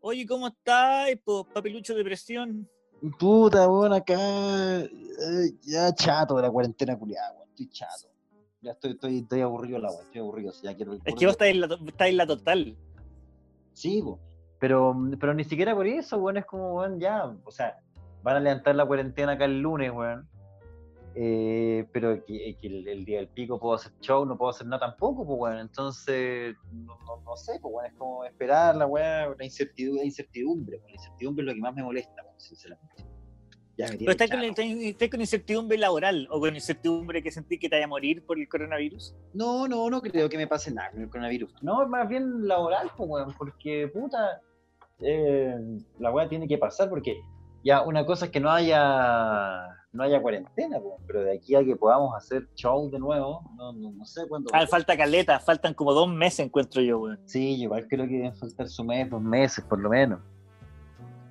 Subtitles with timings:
[0.00, 2.68] Oye, ¿cómo estás, po, papilucho de presión?
[3.18, 4.14] Puta, weón, acá.
[4.80, 4.88] eh,
[5.62, 7.48] ya chato de la cuarentena culiada, weón.
[7.50, 8.08] Estoy chato.
[8.60, 10.04] Ya estoy, estoy, estoy aburrido la weón.
[10.04, 10.52] Estoy aburrido.
[10.52, 12.76] si ya quiero Es que vos estás en la, estás en la total.
[13.72, 14.02] Sí.
[14.60, 16.36] Pero, pero ni siquiera por eso, weón.
[16.36, 17.24] Es como, weón, ya.
[17.44, 17.78] O sea,
[18.22, 20.28] van a levantar la cuarentena acá el lunes, weón.
[21.20, 24.68] Eh, pero que, que el, el día del pico puedo hacer show, no puedo hacer
[24.68, 25.58] nada tampoco, pues, weón.
[25.58, 27.86] Entonces, no, no, no sé, pues, weón.
[27.86, 30.86] Es como esperar la weón, la incertidumbre, la incertidumbre, weón.
[30.86, 33.04] La incertidumbre es lo que más me molesta, weón, sinceramente.
[33.76, 37.68] Ya me Pero estás con, estás con incertidumbre laboral o con incertidumbre que sentís que
[37.68, 39.16] te vaya a morir por el coronavirus.
[39.34, 41.52] No, no, no creo que me pase nada con el coronavirus.
[41.62, 44.40] No, más bien laboral, pues, weón, porque, puta,
[45.00, 45.56] eh,
[45.98, 47.20] la weá tiene que pasar, porque
[47.64, 51.74] ya una cosa es que no haya no haya cuarentena, pero de aquí a que
[51.74, 54.50] podamos hacer show de nuevo, no, no, no sé cuándo.
[54.52, 57.18] Ah, falta caleta, faltan como dos meses, encuentro yo, weón.
[57.24, 60.20] Sí, igual creo que deben faltar su mes, dos meses, por lo menos.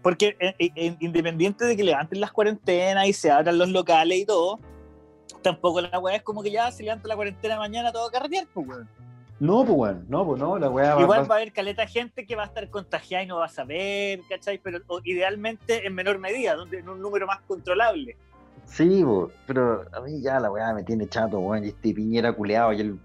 [0.01, 4.17] Porque eh, eh, eh, independiente de que levanten las cuarentenas y se abran los locales
[4.19, 4.59] y todo,
[5.43, 8.67] tampoco la weá es como que ya se levanta la cuarentena mañana todo carretear, pues,
[8.67, 8.89] weón.
[9.39, 11.85] No, pues, weón, no, pues, no, la weá va- Igual va- va a haber caleta
[11.85, 14.57] gente que va a estar contagiada y no va a saber, ¿cachai?
[14.57, 18.17] Pero o, idealmente en menor medida, donde en un número más controlable.
[18.65, 21.63] Sí, po, pero a mí ya la weá me tiene chato, weón.
[21.65, 22.99] Y este piñera culeado y el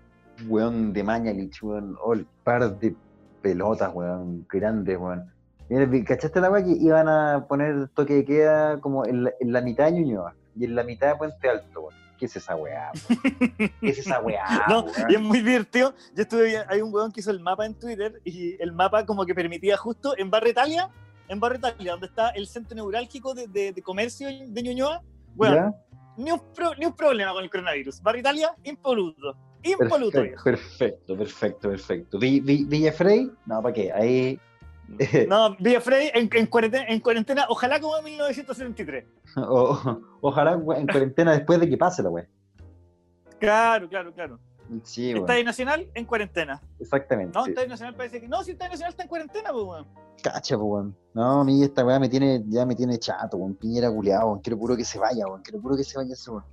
[0.49, 1.97] weón de Mañalich, weón.
[2.03, 2.95] O el par de
[3.43, 5.31] pelotas, weón, grandes, weón.
[5.69, 9.53] Mira, ¿cachaste la weá que iban a poner toque de queda como en la, en
[9.53, 11.95] la mitad de Ñuñoa y en la mitad de Puente Alto, weón?
[12.23, 12.92] ¿Qué es esa weá?
[13.83, 14.45] es esa weá?
[14.69, 15.92] no, y es muy divertido.
[16.15, 19.27] Yo estuve hay un weón que hizo el mapa en Twitter y el mapa como
[19.27, 20.89] que permitía justo en Barrio Italia,
[21.27, 25.03] en Barrio Italia, donde está el centro neurálgico de, de- de comercio de Ñuñoa,
[25.34, 25.75] weón,
[26.17, 28.01] ni, un pro- ni un problema con el coronavirus.
[28.01, 29.36] Barrio Italia, impoluto.
[29.64, 32.19] Impoluto, Perfecto, perfecto, perfecto, perfecto.
[32.20, 33.92] Vi- vi- Villa Frey, no, ¿para qué?
[33.92, 34.39] Ahí.
[35.29, 39.05] No, Villa Frey en, en cuarentena, en cuarentena, ojalá como en 1973.
[39.36, 42.27] o- ojalá en cuarentena después de que pase la weá.
[43.39, 44.39] Claro, claro, claro.
[44.85, 45.11] Sí.
[45.11, 46.63] Estadio Nacional en cuarentena.
[46.79, 47.36] Exactamente.
[47.36, 48.29] No, Estadio Nacional parece que.
[48.29, 49.86] No, si Estadio Nacional está en cuarentena, pues, weón.
[50.23, 50.97] Cacha, pues, weón.
[51.14, 53.55] No, a mí esta weá me tiene, ya me tiene chato, weón.
[53.55, 54.41] Piñera culiado, weón.
[54.41, 55.42] Quiero puro que se vaya, weón.
[55.42, 56.45] Quiero puro que se vaya ese weón.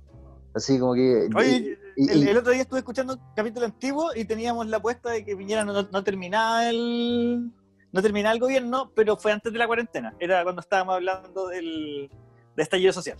[0.54, 1.28] Así como que.
[1.34, 5.24] Oye, y- el, otro día estuve escuchando un capítulo antiguo y teníamos la apuesta de
[5.24, 7.50] que Piñera no, no terminaba el.
[7.92, 10.14] No terminaba el gobierno, pero fue antes de la cuarentena.
[10.20, 12.10] Era cuando estábamos hablando del,
[12.56, 13.18] de estallido social.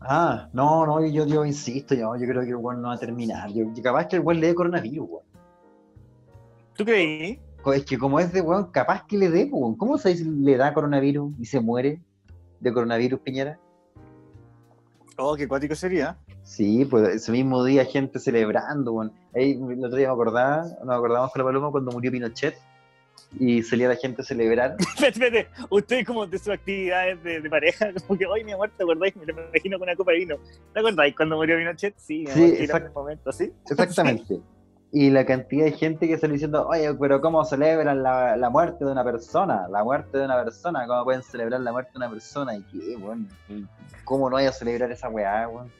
[0.00, 2.98] Ah, no, no, yo, yo insisto, yo, yo creo que el weón no va a
[2.98, 3.50] terminar.
[3.52, 5.24] Yo, capaz que el weón le dé coronavirus, weón.
[6.76, 7.40] ¿Tú creí?
[7.62, 9.76] Co- Es que como es de weón, capaz que le dé, weón.
[9.76, 12.00] ¿Cómo sabes si le da coronavirus y se muere
[12.60, 13.58] de coronavirus, Piñera?
[15.16, 16.18] Oh, qué cuático sería.
[16.42, 19.12] Sí, pues ese mismo día gente celebrando, weón.
[19.34, 22.56] Ahí el otro día me acordaba, nos acordamos con la Paloma cuando murió Pinochet
[23.38, 24.76] y salía la gente a celebrar.
[24.96, 25.48] Espérate, espérate.
[25.70, 29.14] Usted, como de sus actividades de, de pareja, como que hoy mi amor, ¿te acordáis?
[29.16, 30.36] Me lo imagino con una copa de vino.
[30.72, 31.94] ¿Te acordáis cuando murió Pinochet?
[31.96, 32.88] Sí, Sí, amor, exacto.
[32.88, 33.52] un momento, ¿sí?
[33.70, 34.40] Exactamente.
[34.94, 38.84] Y la cantidad de gente que salió diciendo, oye, pero ¿cómo celebran la, la muerte
[38.84, 39.66] de una persona?
[39.70, 42.54] La muerte de una persona, ¿cómo pueden celebrar la muerte de una persona?
[42.54, 43.26] ¿Y qué, weón?
[44.04, 45.72] ¿Cómo no vaya a celebrar esa weá, weón?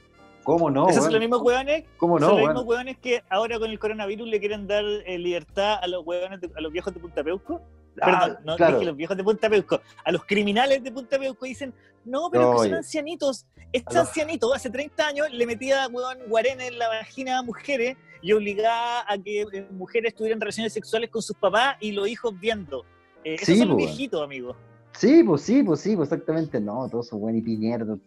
[0.42, 3.58] ¿Cómo no, Esos son los mismos hueones ¿Cómo no, son los mismos hueones que ahora
[3.58, 6.92] con el coronavirus le quieren dar eh, libertad a los hueones, de- a los viejos
[6.94, 7.60] de Punta Peuco.
[8.00, 8.74] Ah, Perdón, no claro.
[8.78, 9.80] dije los viejos de Punta Peuco.
[10.04, 11.72] A los criminales de Punta Peuco dicen,
[12.04, 13.46] no, pero que son ancianitos.
[13.72, 17.96] Este los- ancianito hace 30 años le metía hueón guarena en la vagina a mujeres
[18.20, 22.38] y obligaba a que eh, mujeres tuvieran relaciones sexuales con sus papás y los hijos
[22.40, 22.84] viendo.
[23.24, 24.56] Eh, esos Sí, son los viejitos, amigo.
[24.94, 26.60] Sí, pues sí, pues sí, pues exactamente.
[26.60, 28.00] No, todos esos weones y Piñera, todos-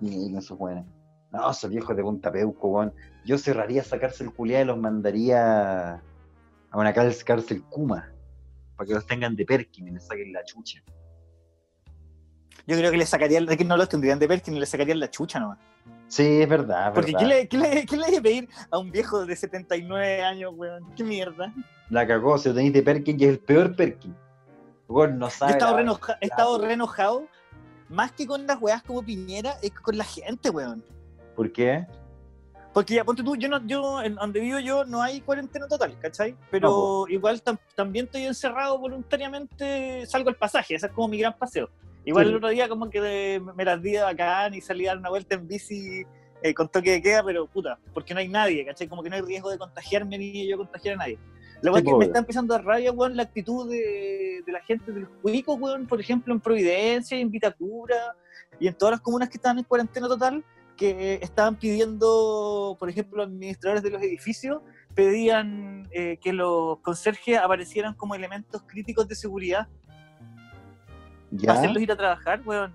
[0.00, 0.84] ni esos weones.
[1.38, 2.92] No, esos viejos de Punta Peuco, weón.
[3.24, 6.02] Yo cerraría esa cárcel culiada y los mandaría a
[6.74, 8.10] una cárcel, cárcel Kuma.
[8.76, 10.82] Para que los tengan de Perkin y les saquen la chucha.
[12.66, 15.38] Yo creo que le sacarían, que no los tendrían de Perkin, le sacarían la chucha
[15.40, 15.58] nomás.
[16.08, 17.20] Sí, es verdad, Porque verdad.
[17.20, 20.52] ¿qué le, qué, le, ¿qué le hay que pedir a un viejo de 79 años,
[20.56, 20.92] weón?
[20.96, 21.52] ¿Qué mierda?
[21.90, 24.14] La cagó, si lo tenéis de Perkin y es el peor Perkin.
[24.88, 25.52] Weón, no Yo he sabe.
[25.52, 27.26] estado, la- re enoja- he estado re enojado,
[27.90, 30.82] más que con las weas como Piñera, es con la gente, weón.
[31.38, 31.86] ¿Por qué?
[32.74, 35.96] Porque ya, ponte tú, yo, no, yo en donde vivo yo no hay cuarentena total,
[36.00, 36.34] ¿cachai?
[36.50, 41.18] Pero No, igual tam- también estoy encerrado voluntariamente, salgo al pasaje, ese es como mi
[41.18, 41.70] gran paseo.
[42.04, 42.30] Igual Sí.
[42.30, 44.98] el otro día como que de- me las di de bacán y salí a dar
[44.98, 46.02] una vuelta en bici
[46.42, 48.88] eh, con toque de queda, pero puta, porque no hay nadie, ¿cachai?
[48.88, 51.18] Como que no hay riesgo de contagiarme ni yo contagiar a nadie.
[51.62, 54.42] Lo cual Sí, que po, me está empezando a dar rabia, weón, la actitud de,
[54.44, 58.14] de la gente de los cuicos, weón, por ejemplo, en Providencia, en Vitacura,
[58.60, 60.44] y en todas las comunas que estaban en cuarentena total,
[60.78, 64.62] que estaban pidiendo, por ejemplo, los administradores de los edificios,
[64.94, 69.68] pedían eh, que los conserjes aparecieran como elementos críticos de seguridad.
[71.30, 71.48] Ya.
[71.48, 72.74] Para hacerlos ir a trabajar, weón.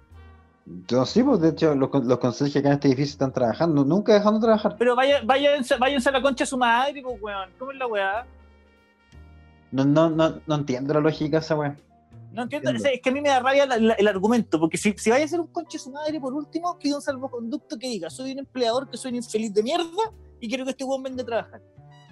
[0.87, 4.13] Yo sí, pues de hecho los, los conserjes acá en este edificio están trabajando, nunca
[4.13, 4.75] dejando de trabajar.
[4.77, 7.49] Pero vaya, váyanse, váyanse a la concha de su madre, pues, weón.
[7.57, 8.25] ¿Cómo es la weá?
[9.71, 11.75] No, no, no, no entiendo la lógica esa weá.
[12.33, 12.89] No entiendo, Entiendo.
[12.95, 15.23] es que a mí me da rabia la- la- el argumento, porque si, si vaya
[15.23, 18.39] a ser un conche su madre, por último, pide un salvoconducto que diga, soy un
[18.39, 19.85] empleador que soy un infeliz de mierda
[20.39, 21.61] y quiero que este weón venga a trabajar.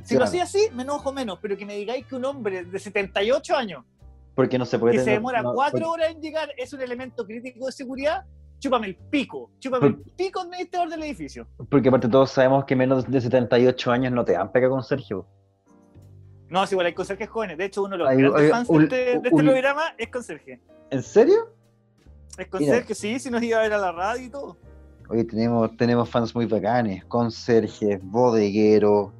[0.03, 2.79] Si lo hacía así, me enojo menos, pero que me digáis que un hombre de
[2.79, 3.83] 78 años
[4.35, 6.81] Porque no se puede que se demora no, cuatro porque- horas en llegar es un
[6.81, 8.23] elemento crítico de seguridad,
[8.59, 11.47] chúpame el pico, chúpame el pico administrador del edificio.
[11.69, 15.27] Porque aparte todos sabemos que menos de 78 años no te dan pega con Sergio.
[16.51, 17.57] No, es igual, hay conserjes jóvenes.
[17.57, 19.41] De hecho, uno de los Hay- grandes hay fans un- de este, de este un-
[19.45, 20.61] programa es conserje.
[20.89, 21.49] ¿En serio?
[22.37, 24.57] Es conserje, sí, si nos iba a ver a la radio y todo.
[25.09, 29.11] Oye, tenemos, tenemos fans muy bacanes, conserjes, bodegueros,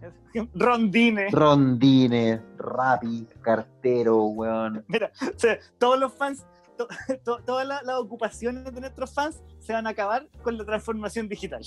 [0.54, 1.32] Rondines.
[1.32, 4.84] rondines, rapi, cartero, weón.
[5.34, 6.44] O sea, todos los fans,
[6.76, 6.86] to-
[7.24, 11.28] to- todas las, las ocupaciones de nuestros fans se van a acabar con la transformación
[11.28, 11.62] digital.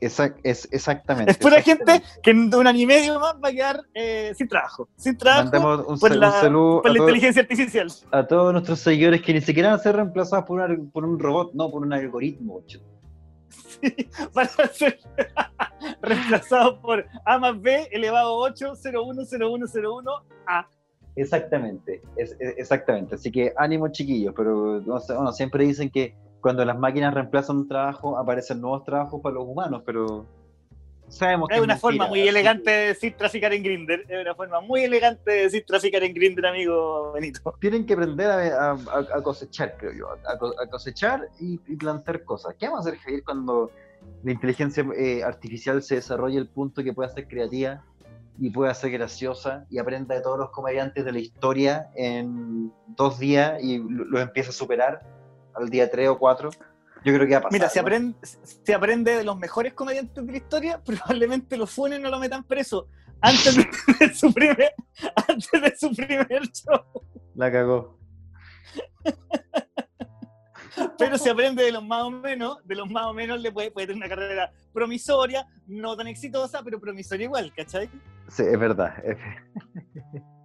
[0.00, 1.32] Exact- es, exactamente.
[1.32, 2.06] Es pura exactamente.
[2.06, 4.88] gente que en un año y medio más va a quedar eh, sin trabajo.
[4.96, 7.88] Sin trabajo Mandamos un, por la- un saludo por la inteligencia artificial.
[8.10, 11.18] a todos nuestros seguidores que ni siquiera van a ser reemplazados por, una- por un
[11.18, 12.60] robot, no, por un algoritmo.
[12.66, 12.80] ch-
[14.34, 14.98] Van a ser
[16.02, 20.10] reemplazados por A más B elevado 8 010101
[20.46, 20.66] A.
[21.16, 23.14] Exactamente, es- es- exactamente.
[23.14, 26.14] Así que ánimo chiquillos, pero bueno, siempre dicen que
[26.44, 30.26] cuando las máquinas reemplazan un trabajo, aparecen nuevos trabajos para los humanos, pero
[31.08, 34.04] sabemos que Es una forma muy elegante de decir traficar en Grinder.
[34.06, 37.40] Es una forma muy elegante de decir traficar en Grinder, amigo Benito.
[37.62, 38.76] Tienen que aprender a, a-
[39.14, 42.54] a cosechar, creo yo, a, co- a cosechar y, y plantar cosas.
[42.58, 43.70] ¿Qué vamos a hacer, Javier, cuando
[44.22, 47.82] la inteligencia eh, artificial se desarrolle el punto que pueda ser creativa
[48.38, 53.18] y pueda ser graciosa y aprenda de todos los comediantes de la historia en dos
[53.18, 55.00] días y lo- los empiece a superar
[55.54, 56.50] al día tres o cuatro?
[57.04, 57.52] Yo creo que va a pasar.
[57.52, 62.04] Mira, se aprende, se aprende de los mejores comediantes de la historia, probablemente lo funen
[62.06, 62.88] o lo metan preso
[63.20, 63.66] antes de,
[64.06, 64.74] de su primer,
[65.28, 66.80] antes de su primer show.
[67.34, 67.98] La cagó.
[70.98, 73.70] Pero se aprende de los más o menos, de los más o menos le puede,
[73.70, 77.88] puede tener una carrera promisoria, no tan exitosa, pero promisoria igual, ¿cachai?
[78.28, 78.94] Sí, es verdad.
[79.04, 79.18] es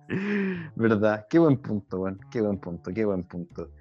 [0.76, 1.26] verdad.
[1.30, 2.20] Qué buen punto, weón.
[2.32, 3.72] Qué buen punto, qué buen punto.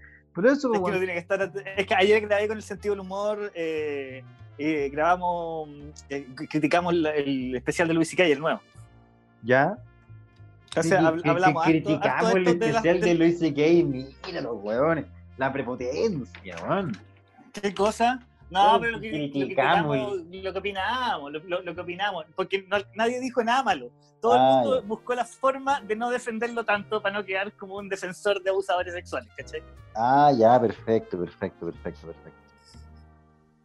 [0.46, 1.52] Eso, Es que no tiene que estar.
[1.76, 4.22] Es que ayer grabé con el sentido del humor, eh,
[4.58, 5.68] eh, grabamos,
[6.08, 8.60] eh, criticamos el especial de Luis y el nuevo.
[9.42, 9.76] ¿ya?
[10.76, 13.38] O sea, hab- Criti- que- hablamos que harto- harto criticamos el especial de, de- Luis
[13.38, 13.62] C.K.
[14.26, 15.06] Mira los weones.
[15.36, 16.96] La prepotencia, weón.
[17.52, 18.20] ¿Qué cosa?
[18.50, 19.96] No, pero lo que, lo que criticamos
[20.30, 23.90] lo que opinamos, lo, lo- lo que opinamos, porque no- nadie dijo nada malo.
[24.20, 27.76] Todo el Ah, mundo buscó la forma de no defenderlo tanto para no quedar como
[27.76, 29.62] un defensor de abusadores sexuales, ¿cachai?
[29.94, 32.38] Ah, ya, perfecto, perfecto, perfecto, perfecto.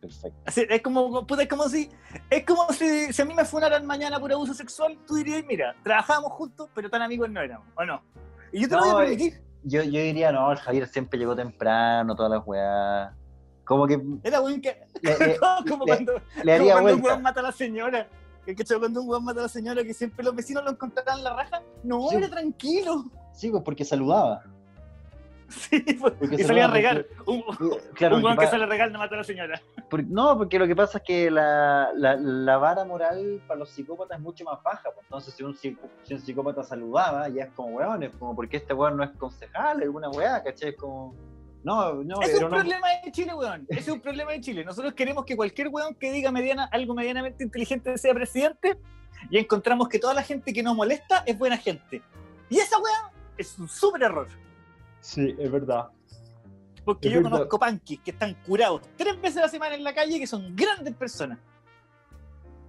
[0.01, 0.38] Perfecto.
[0.45, 1.89] Así, es como, puta, es como si,
[2.30, 5.74] es como si, si a mí me funaran mañana por abuso sexual, tú dirías, mira,
[5.81, 8.03] trabajábamos juntos, pero tan amigos no éramos, ¿o no?
[8.51, 9.41] Y yo te lo voy a permitir.
[9.63, 13.13] Yo, yo diría, no, el Javier siempre llegó temprano, todas las weas.
[13.74, 14.81] Como que Era weón que.
[15.02, 15.38] le, le-
[15.70, 18.08] como le- cuando, le como haría cuando un weón mata a la señora.
[18.46, 21.36] Que cuando un weón mata a la señora que siempre los vecinos lo encontrarán la
[21.36, 21.62] raja.
[21.84, 22.16] No, Sí.
[22.18, 23.06] era tranquilo.
[23.33, 24.44] Sí, pues porque saludaba.
[25.50, 27.06] Sí, pues, Porque y salía a regar.
[27.28, 27.44] Un,
[27.94, 29.62] Claro, un weón que sale a regar no mata a la señora.
[29.88, 33.69] Por- no, porque lo que pasa es que la, la, la vara moral para los
[33.69, 34.90] psicópatas es mucho más baja.
[34.95, 35.04] pues.
[35.06, 38.57] Entonces, si un, psico- si un psicópata saludaba, ya es como, weón, es como, porque
[38.57, 39.81] este weón no es concejal?
[39.81, 40.69] Alguna weá, ¿cachai?
[40.71, 41.14] Es como,
[41.64, 43.66] no, no, es un problema de Chile, weón.
[43.70, 44.66] Es un problema de Chile.
[44.66, 48.78] Nosotros queremos que cualquier weón que diga mediana, algo medianamente inteligente sea presidente
[49.30, 52.02] y encontramos que toda la gente que nos molesta es buena gente.
[52.50, 54.28] Y esa weá es un súper error.
[55.00, 55.88] Sí, es verdad.
[56.86, 57.32] Porque Es yo verdad.
[57.38, 60.56] conozco punkis que están curados tres veces a la semana en la calle que son
[60.56, 61.40] grandes personas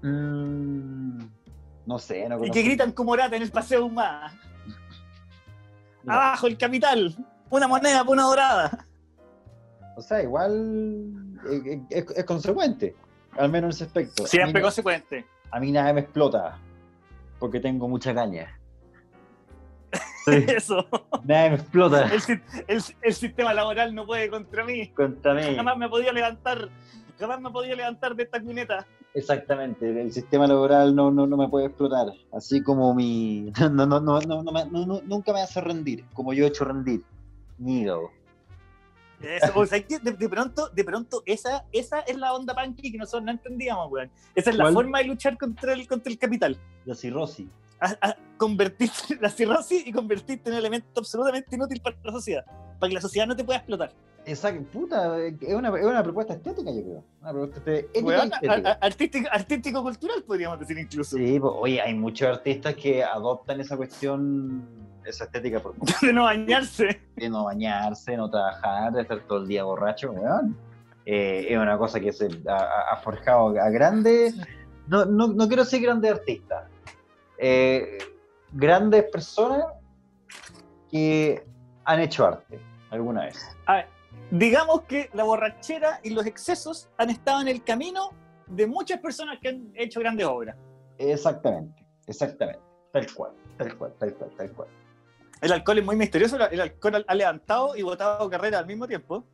[0.03, 1.19] Mm,
[1.87, 4.33] no sé, no y que gritan como rata en el paseo humada.
[6.05, 6.13] No.
[6.13, 7.17] Abajo el capital,
[7.57, 8.87] una moneda por una dorada.
[9.97, 12.97] O sea, igual eh, eh, es, es consecuente,
[13.39, 14.25] al menos en ese aspecto.
[14.25, 15.25] A Siempre no- consecuente.
[15.51, 16.59] a mí nada me explota,
[17.39, 18.59] porque tengo mucha caña.
[20.25, 20.87] Sí, Eso.
[21.25, 22.33] nada me explota El, si-
[22.67, 24.89] el- el sistema laboral no puede contra mí.
[24.91, 25.55] contra mí.
[25.55, 26.69] Jamás me podía levantar.
[27.19, 28.85] Jamás me podía levantar de esta cuneta.
[29.17, 33.53] Exactamente, el sistema laboral no, no, no me puede explotar, así como mi...
[33.61, 36.49] No, no, no, no, no me- no- no- nunca me hace rendir, como yo he
[36.49, 37.05] hecho rendir.
[37.59, 38.11] Mi hígado.
[39.23, 42.93] Eso, o sea, que de, de pronto, de pronto, esa, esa es la onda punky
[42.93, 44.11] que nosotros no entendíamos, weón.
[44.35, 44.75] Esa es la ¿Cuál?
[44.75, 46.59] forma de luchar contra el, contra el capital.
[46.85, 47.49] La cirrosis.
[47.81, 52.45] A, a convertirte la cirrosis y convertirte en un elemento absolutamente inútil para la sociedad.
[52.79, 53.93] para que la sociedad no te pueda explotar.
[54.27, 57.05] Exacto, puta, es una, es una propuesta estética, yo creo.
[57.21, 61.17] Una propuesta artístico, artístico cultural podríamos decir incluso.
[61.17, 64.67] Sí, pues, oye, hay muchos artistas que adoptan esa cuestión,
[65.05, 67.01] esa estética por De no bañarse.
[67.17, 70.57] de no bañarse, no trabajar, de estar todo el día borracho, weón.
[71.07, 74.35] Eh, es una cosa que se ha, forjado a grandes,
[74.87, 76.65] no, no, no quiero decir grandes artistas,
[77.37, 77.99] eh,
[78.53, 79.67] grandes personas
[80.91, 81.45] que
[81.85, 82.59] han hecho arte
[82.91, 83.47] alguna vez.
[83.67, 83.87] A ver,
[84.31, 88.11] digamos que la borrachera y los excesos han estado en el camino
[88.47, 90.57] de muchas personas que han hecho grandes obras.
[90.97, 94.69] Exactamente, exactamente, tal cual, tal cual, tal cual, tal cual.
[95.45, 99.25] El alcohol es muy misterioso, el alcohol ha levantado y botado carrera al mismo tiempo.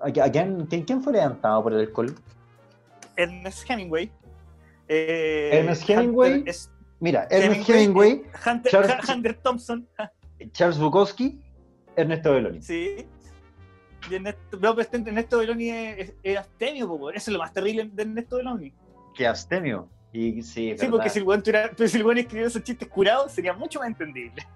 [0.00, 0.66] ¿A, qui- a quién,
[1.02, 2.14] fue levantado por el alcohol?
[3.16, 4.12] Ernest Hemingway.
[4.86, 6.70] eh, Ernest Hemingway, Hunter, es-
[7.00, 9.88] Mira, Ernest Hemingway, Hemingway, Hunter, Charles- Hunter Thompson.
[10.52, 11.40] Charles Bukowski,
[11.96, 12.62] Ernesto Belloni.
[12.62, 13.04] Sí.
[14.08, 16.14] Y Ernesto, pero este Ernesto Beloni es, es-
[16.94, 17.16] weón.
[17.16, 18.72] eso es lo más terrible de Ernesto Beloni.
[19.16, 19.88] Que abstemio.
[20.12, 21.24] Y sí, porque si el
[21.76, 24.46] pero si el escribió esos chistes curados, sería mucho más entendible.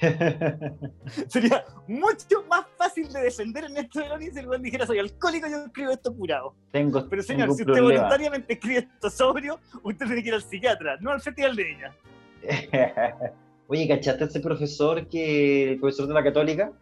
[1.28, 5.46] Sería mucho más fácil de defender a Ernesto Beloni si el weón dijera soy alcohólico
[5.46, 6.54] y yo escribo esto curado.
[6.72, 7.94] tengo, Pero señor, tengo si usted problema.
[8.02, 11.94] voluntariamente escribe esto sobrio, usted tiene que ir al psiquiatra, no al festival de ella.
[13.68, 16.72] Oye, ¿cachaste a ese profesor que el profesor de la católica?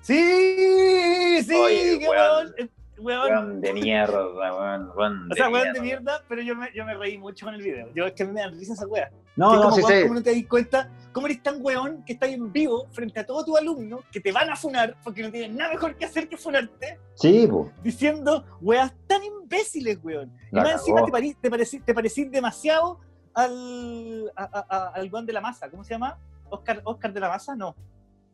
[0.00, 2.54] Sí, sí, Oye, qué weón.
[2.98, 3.30] Weón.
[3.30, 3.60] weón.
[3.60, 6.22] De mierda, weón, weón O sea, weón de mierda.
[6.28, 7.88] pero yo me, yo me reí mucho con el video.
[7.94, 9.10] Yo es que a mí me dan risa esa wea.
[9.36, 10.02] No, Que no, como, sí weón, sé.
[10.02, 10.90] ¿Cómo no te das cuenta?
[11.12, 14.32] ¿Cómo eres tan weón que estás en vivo frente a todos tus alumnos que te
[14.32, 16.98] van a funar porque no tienen nada mejor que hacer que funarte?
[17.14, 17.70] Sí, po.
[17.82, 20.30] Diciendo weas tan imbéciles, weón.
[20.50, 22.98] Y La más encima te, parí- te, parecí, te parecís demasiado
[23.34, 25.68] al, a- a- a- al weón de la masa.
[25.70, 26.18] ¿Cómo se llama?
[26.50, 27.74] Oscar, Oscar de la masa, no.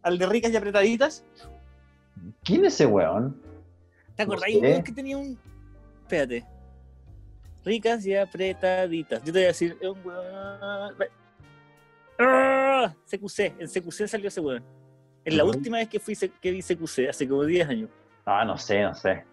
[0.03, 1.25] Al de ricas y apretaditas.
[2.45, 3.41] ¿Quién es ese weón?
[4.25, 4.55] ¿Te No acordás?
[4.55, 4.83] Un sé.
[4.85, 5.39] que tenía un.
[6.03, 6.45] Espérate.
[7.65, 9.21] Ricas y apretaditas.
[9.21, 10.95] Yo te voy a decir, es un weón.
[12.19, 12.95] ¡Ah!
[13.07, 13.55] CQC.
[13.59, 14.63] En CQC salió ese weón.
[15.25, 17.91] Es la última vez que fui que vi CQC, hace como 10 años.
[18.25, 19.25] Ah, no sé, no sé.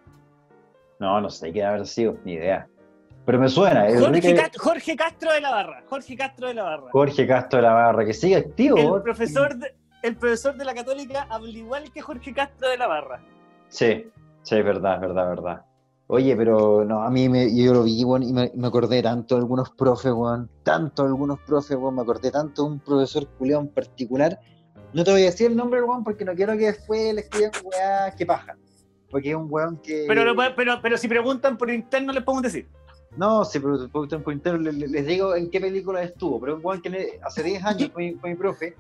[0.99, 2.67] No, no sé qué haber sido, ni idea.
[3.25, 5.83] Pero me suena, es Jorge, Enrique- Castro, Jorge Castro de la Barra.
[5.87, 6.91] Jorge Castro de la Barra.
[6.91, 8.97] Jorge Castro de la Barra, que sigue activo.
[8.97, 12.87] El profesor, de, el profesor de la Católica habla igual que Jorge Castro de la
[12.87, 13.21] Barra.
[13.69, 14.09] Sí,
[14.47, 15.65] sí, es verdad, es verdad, es verdad.
[16.09, 19.41] Oye, pero no, a mí me, yo lo vi, y me, me acordé tanto de
[19.41, 20.13] algunos profes,
[20.63, 24.39] tanto de algunos profes, me acordé tanto de un profesor culiao en particular.
[24.93, 27.51] No te voy a decir el nombre weón porque no quiero que después le escriban
[27.63, 28.55] weá, que paja.
[29.11, 30.05] Porque es un weón que...
[30.07, 32.69] Pero, puede- pero, pero si preguntan por interno, les podemos decir.
[33.17, 36.59] No, te preguntan por interno, le- le- les, digo en qué película estuvo, pero es
[36.59, 38.75] un weón que le- hace 10 años fue, fue mi profe,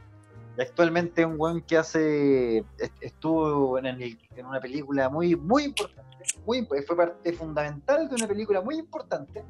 [0.57, 6.97] y actualmente un weón que hace, est- estuvo en, una película muy, muy importante, fue
[6.97, 9.43] parte fundamental de una película muy importante,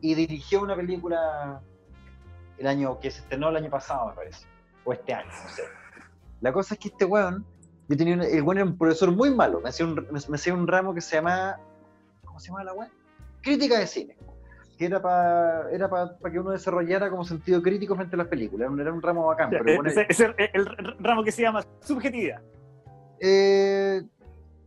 [0.00, 1.60] y dirigió una película
[2.58, 4.46] el año que se estrenó el año pasado, me parece,
[4.84, 5.62] o este año, no sé.
[6.40, 7.44] La cosa es que este weón,
[7.88, 10.54] yo tenía un- el weón era un profesor muy malo, me hacía un, me hacía
[10.54, 11.58] un ramo que se llama,
[12.24, 12.92] ¿cómo se llama la weón?
[13.42, 14.16] Crítica de cine
[14.76, 18.28] que era para era pa, pa que uno desarrollara como sentido crítico frente a las
[18.28, 18.70] películas.
[18.78, 19.50] Era un, ramo bacán.
[19.50, 22.40] pero bueno, Ese- ese- el, el ramo que se llama subjetividad.
[23.20, 24.02] eh,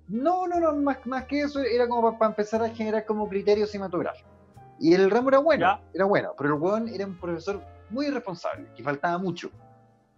[0.07, 3.69] no, no, no, más, más que eso, era como para empezar a generar como criterios
[3.69, 4.31] cinematográficos.
[4.79, 5.81] Y el ramo era bueno, Ya.
[5.93, 7.61] era bueno, pero el weón era un profesor
[7.91, 9.51] muy irresponsable, que faltaba mucho.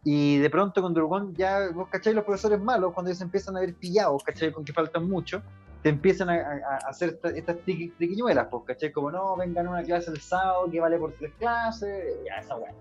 [0.03, 3.57] Y de pronto cuando el weón ya, vos cacháis los profesores malos, cuando ellos empiezan
[3.57, 5.41] a ver pillados, cacháis con que faltan mucho,
[5.83, 9.67] te empiezan a, a- a hacer esta- estas triqui- triquiñuelas, pues, cachai, como no, vengan
[9.67, 12.71] a una clase el sábado que vale por tres clases, ya esa weá.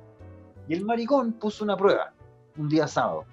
[0.68, 2.12] Y el maricón puso una prueba,
[2.56, 3.24] un día sábado,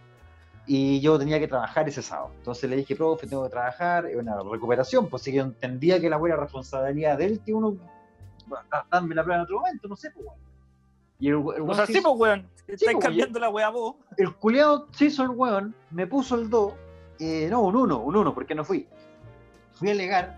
[0.65, 2.31] y yo tenía que trabajar ese sábado.
[2.37, 6.09] Entonces le dije, profe, tengo que trabajar, es una recuperación, pues sí que entendía que
[6.09, 7.75] la buena responsabilidad de él, que uno,
[8.71, 10.39] da- darme la prueba en otro momento, no sé, pues, weón.
[11.19, 12.47] Y el, el O weón sea, sí, pues, weón.
[12.67, 13.95] Estáis pues, cambiando la wea vos.
[14.17, 16.73] el culeado se hizo el weón, me puso el 2,
[17.19, 18.87] eh, no, un 1, un 1, porque no fui.
[19.77, 20.37] Fui a alegar,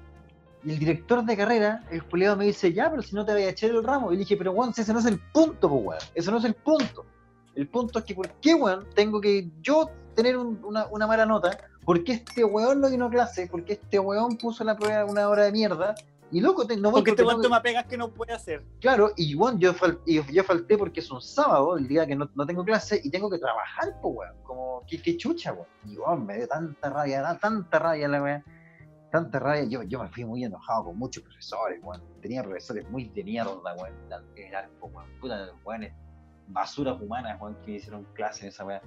[0.64, 3.44] y el director de carrera, el culeado me dice, ya, pero si no te voy
[3.44, 4.12] a echar el ramo.
[4.12, 6.38] Y le dije, pero weón, si ese no es el punto, pues weón, ese no
[6.38, 7.06] es el punto.
[7.56, 11.26] El punto es que, ¿por qué, weón, tengo que yo tener un- una, una mala
[11.26, 11.58] nota?
[11.86, 13.48] ¿Por qué este weón no vino clase?
[13.48, 15.96] ¿Por qué este weón puso la prueba una hora de mierda?
[16.32, 18.10] Y loco, te- no voy Porque este porque weón tengo que- toma pegas que no
[18.12, 18.64] puede hacer.
[18.82, 22.30] Claro, y bueno, yo, fal- yo falté porque es un sábado, el día que no,
[22.36, 24.36] no tengo clase, y tengo que trabajar, pues, weón.
[24.44, 25.66] Como, qué, qué chucha, weón.
[25.86, 28.44] Y, weón, me dio tanta rabia, da tanta rabia la weón.
[29.12, 29.64] Tanta rabia.
[29.64, 32.02] Yo, yo me fui muy enojado con muchos profesores, weón.
[32.22, 33.94] Tenía profesores muy de mierda, weón.
[34.36, 35.08] En el arco, weón.
[35.20, 35.94] Puta, weones,
[36.48, 38.82] basuras humanas, weón, que me hicieron clase en esa weón.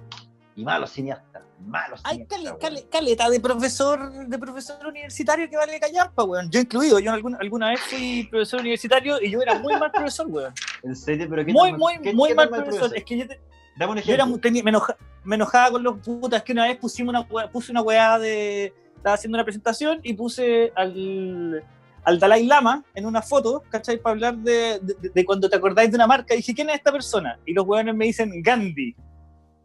[0.55, 2.57] Y malos cineastas, malos Hay cineastas.
[2.61, 6.49] cale- caleta de profesor, de profesor universitario que vale callampa, weón.
[6.51, 10.27] Yo incluido, yo alguna, alguna vez fui profesor universitario y yo era muy mal profesor,
[10.27, 10.53] weón.
[10.83, 11.27] ¿En serio?
[11.27, 12.95] ¿Pero qué Muy, tan- muy, qué- muy qué mal profesor.
[12.95, 13.41] Es que yo, te-
[13.75, 14.39] Dame un yo era, ejemplo.
[14.41, 17.81] tenía- me, enoja- me enojaba con los putas que una vez pusimos una, puse una
[17.81, 18.71] weá de.
[19.03, 21.61] Estaba haciendo una presentación y puse al,
[22.05, 23.97] al Dalai Lama en una foto, ¿cachai?
[23.97, 26.33] Para hablar de, de- de cuando te acordáis de una marca.
[26.33, 27.37] Y dije, ¿quién es esta persona?
[27.45, 28.95] Y los weones me dicen Gandhi.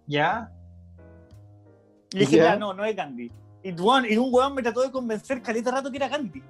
[0.08, 0.50] ¿Ya?
[2.12, 2.56] Y dije, Ya.
[2.56, 3.30] no, no es Gandhi.
[3.62, 6.42] Y, weón, y un weón me trató de convencer caleta rato que era Gandhi.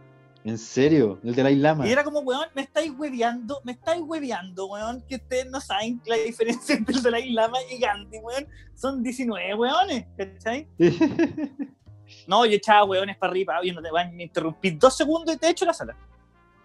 [0.44, 1.18] ¿En serio?
[1.24, 1.86] ¿El Dalai Lama?
[1.86, 6.00] Y era como, weón, me estáis hueveando, me estáis hueveando, weón, que ustedes no saben
[6.06, 8.46] la diferencia entre el Dalai Lama y Gandhi, weón.
[8.74, 10.66] Son 19 weones, ¿cachai?
[12.26, 15.38] No, yo echaba weones para arriba, y no te van a interrumpir dos segundos y
[15.38, 15.96] te echo la sala.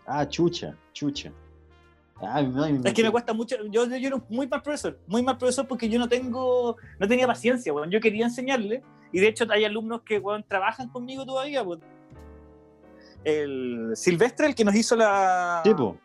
[0.05, 1.31] ah, chucha, chucha.
[2.21, 5.21] Ah, no, Es que me cuesta mucho, yo, yo era un muy mal profesor, muy
[5.21, 7.91] mal profesor porque yo no tengo, no tenía paciencia, weón.
[7.91, 8.81] Yo quería enseñarle,
[9.11, 11.63] y de hecho hay alumnos que, weón, trabajan conmigo todavía.
[13.23, 15.61] El Silvestre, el que nos hizo la...
[15.63, 15.97] Tipo,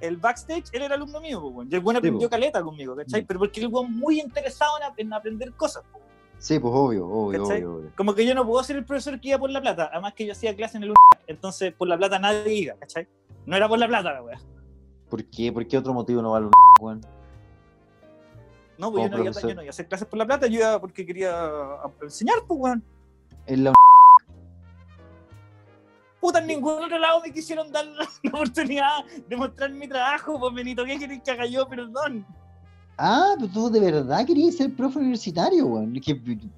[0.00, 1.42] el backstage, él era alumno mío.
[1.68, 3.22] Y el weón aprendió caleta conmigo, ¿cachai?
[3.22, 3.26] Mm.
[3.26, 5.84] Pero porque el weón muy interesado en, en aprender cosas.
[5.92, 6.00] po.
[6.38, 7.92] Sí, pues obvio, obvio, obvio, obvio.
[7.96, 10.26] Como que yo no puedo ser el profesor que iba por la plata, además que
[10.26, 10.94] yo hacía clase en el
[11.26, 13.06] entonces por la plata nadie iba, ¿cachai?
[13.46, 14.40] No era por la plata la weá.
[15.08, 15.52] ¿Por qué?
[15.52, 17.00] ¿Por qué otro motivo no vale un weón?
[18.78, 19.50] No, pues yo no, iba, profesor.
[19.50, 21.50] yo no iba a hacer clases por la plata, yo iba porque quería
[22.02, 22.84] enseñar, pues weón.
[23.46, 23.72] En la
[26.20, 27.86] Puta, en ningún otro lado me quisieron dar
[28.22, 31.68] la oportunidad de mostrar mi trabajo, pues Benito, ¿qué querés que haga yo?
[31.68, 32.26] Perdón.
[33.00, 35.92] Ah, pero tú de verdad querías ser profe universitario, weón.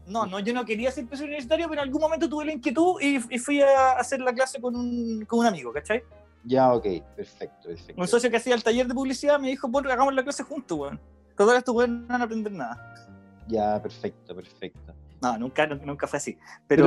[0.06, 2.94] No, no, yo no quería ser profesor universitario, pero en algún momento tuve la inquietud
[3.00, 6.02] y, y fui a hacer la clase con un, con un amigo, ¿cachai?
[6.44, 8.00] Ya, ok, perfecto, perfecto.
[8.00, 10.78] Un socio que hacía el taller de publicidad me dijo, bueno, hagamos la clase juntos,
[10.78, 11.00] weón.
[11.37, 12.94] Todos estos weones no van a aprender nada.
[13.47, 14.94] Ya, perfecto, perfecto.
[15.20, 16.38] No, nunca, nu- nunca fue así.
[16.67, 16.84] Pero,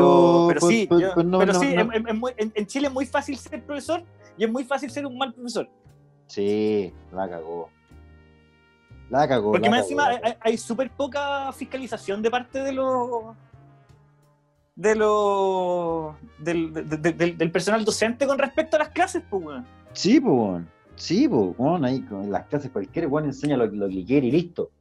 [0.48, 1.94] Pero, pero, sí, yo- no, pero no, sí, no.
[2.38, 4.04] En- en Chile es muy fácil ser profesor
[4.36, 5.70] y es muy fácil ser un mal profesor.
[6.26, 7.70] Sí, la cagó.
[9.10, 9.52] La cagó.
[9.52, 13.36] Porque la más cagó, encima hay, hay- súper poca fiscalización de parte de los
[14.76, 19.44] de los del, de- de- del- del personal docente con respecto a las clases, pues,
[19.46, 19.66] weón.
[19.94, 20.70] Sí, pues, weón.
[20.96, 24.32] Sí, pues, weón, ahí con- las clases cualquier weón enseña lo, lo que quiere y
[24.32, 24.72] listo.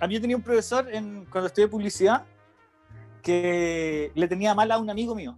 [0.00, 2.22] A mí yo tenía un profesor en, cuando estudié publicidad
[3.22, 5.36] que le tenía mal a un amigo mío.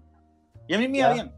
[0.68, 1.32] Y a mí me iba bien.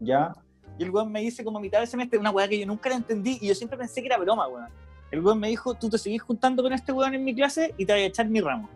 [0.00, 0.32] Ya,
[0.78, 2.88] Y el weón me dice como a mitad de semestre una weá que yo nunca
[2.88, 4.68] la entendí y yo siempre pensé que era broma, weón.
[5.12, 7.86] El weón me dijo, tú te seguís juntando con este weón en mi clase y
[7.86, 8.68] te voy a echar mi ramo.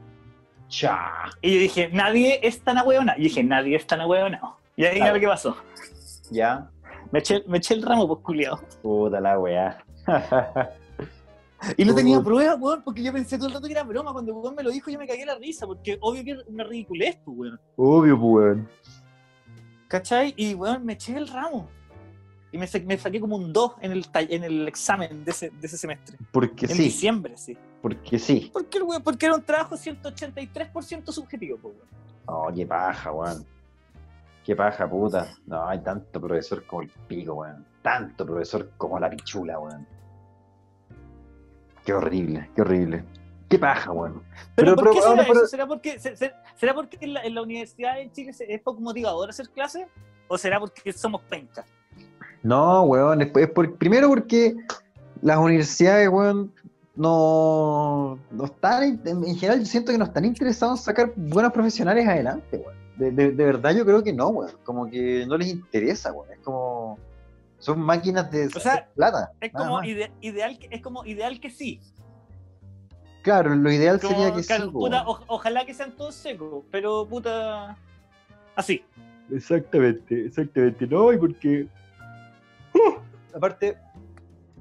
[0.68, 1.00] cha.
[1.42, 3.18] Y yo dije, nadie es tan ahueonado.
[3.18, 4.56] Y dije, nadie es tan ahueonado.
[4.76, 5.14] Y ahí Claro.
[5.14, 5.56] lo que pasó.
[6.30, 6.70] Ya.
[7.10, 8.60] Me eché, me eché el ramo, pues, culiado.
[8.82, 9.78] Puta la weá.
[11.78, 14.12] Y no tenía pruebas, weón, porque yo pensé todo el rato que era broma.
[14.12, 16.38] Cuando el weón me lo dijo, yo me cagué la risa, porque obvio que es
[16.48, 17.60] una ridiculez, pues, weón.
[17.76, 18.68] Obvio, pues, weón.
[19.88, 20.34] ¿Cachai?
[20.36, 21.68] Y, weón, me eché el ramo.
[22.56, 25.50] Y me, sa- me saqué como un 2 en el, en el examen de ese,
[25.50, 26.16] de ese semestre.
[26.32, 27.54] Porque en sí, diciembre, sí.
[27.82, 28.50] porque sí.
[28.50, 31.88] Porque, porque era un trabajo 183% subjetivo, pues, weón.
[32.24, 33.44] Oh, qué paja, weón.
[34.42, 35.34] Qué paja, puta.
[35.46, 37.66] No, hay tanto profesor como el pico, weón.
[37.82, 39.86] Tanto profesor como la pichula, weón.
[41.84, 43.04] Qué horrible, qué horrible.
[43.48, 44.22] Qué paja, weón.
[44.54, 45.46] Pero, Pero- ¿por pero qué será pero- eso?
[45.46, 48.80] ¿Será porque, se- se- ¿será porque en, la, en la universidad en Chile es poco
[48.80, 49.86] motivador hacer clases?
[50.28, 51.64] ¿O será porque somos pencas?
[52.42, 54.54] No, weón, es, es por- primero porque
[55.22, 56.52] las universidades, weón,
[56.94, 61.52] no, no están, en, en general yo siento que no están interesados en sacar buenos
[61.52, 62.76] profesionales adelante, weón.
[62.96, 64.52] De, de- de verdad yo creo que no, weón.
[64.64, 66.32] Como que no les interesa, weón.
[66.32, 66.98] Es como,
[67.58, 69.30] son máquinas de sea, hacer plata.
[69.40, 71.80] Es como, ide- ideal, que- es como ideal que sí.
[73.22, 76.64] Claro, lo ideal Como, sería que claro, sí, puta, o- ojalá que sean todos secos,
[76.70, 77.76] pero puta.
[78.54, 78.84] Así.
[79.32, 80.86] Exactamente, exactamente.
[80.86, 81.66] No, y porque.
[82.76, 82.98] ¡Uh!
[83.36, 83.76] aparte,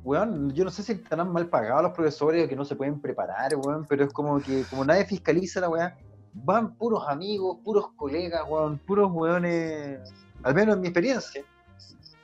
[0.04, 3.00] weón, yo no sé si estarán mal pagados los profesores o que no se pueden
[3.00, 5.98] preparar, weón, pero es como que, como nadie fiscaliza la weá,
[6.34, 10.00] van puros amigos, puros colegas, weón, puros weones.
[10.44, 11.44] Al menos en mi experiencia.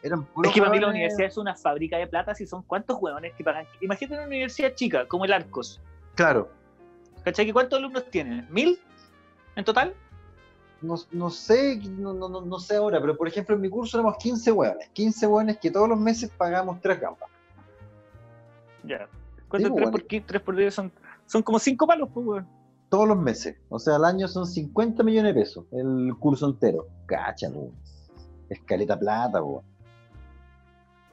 [0.04, 2.45] Eran puros Es que para mí la weones- universidad es una fábrica de plata si
[2.47, 3.65] son cuántos hueones que pagan.
[3.82, 5.80] Imagínate una universidad chica, como el Arcos.
[6.15, 6.49] Claro,
[7.23, 7.45] ¿Cachai?
[7.45, 8.47] ¿Que ¿Cuántos alumnos tienen?
[8.49, 8.80] ¿Mil
[9.56, 9.93] en total?
[10.82, 13.98] No, no sé, no, no, no- no sé ahora, pero por ejemplo en mi curso
[13.98, 17.30] éramos 15 weones, 15 weones que todos los meses pagamos tres gambas.
[18.84, 19.08] Ya.
[19.48, 19.91] ¿Cuánto Sí, tres bueno.
[19.91, 20.22] por qué?
[20.22, 20.91] Tres por diez son,
[21.26, 22.48] son como cinco palos, pues, weón.
[22.89, 23.56] todos los meses.
[23.70, 26.88] O sea, al año son 50 millones de pesos el curso entero.
[27.06, 27.48] Cacha.
[28.50, 29.63] Escaleta plata, po.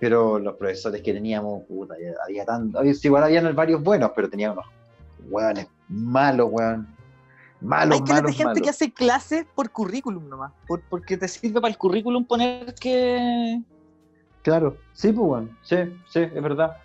[0.00, 2.78] Pero los profesores que teníamos, puta, había tanto.
[2.78, 6.88] había- Igual habían varios buenos, pero teníamos unos hueones malos, weón.
[7.60, 10.52] Malo, Hay gente que hace clases por currículum nomás.
[10.66, 13.60] por- porque te sirve para el currículum poner que.
[14.42, 15.48] Claro, sí, pues.
[15.62, 15.76] Sí,
[16.08, 16.76] sí, es verdad.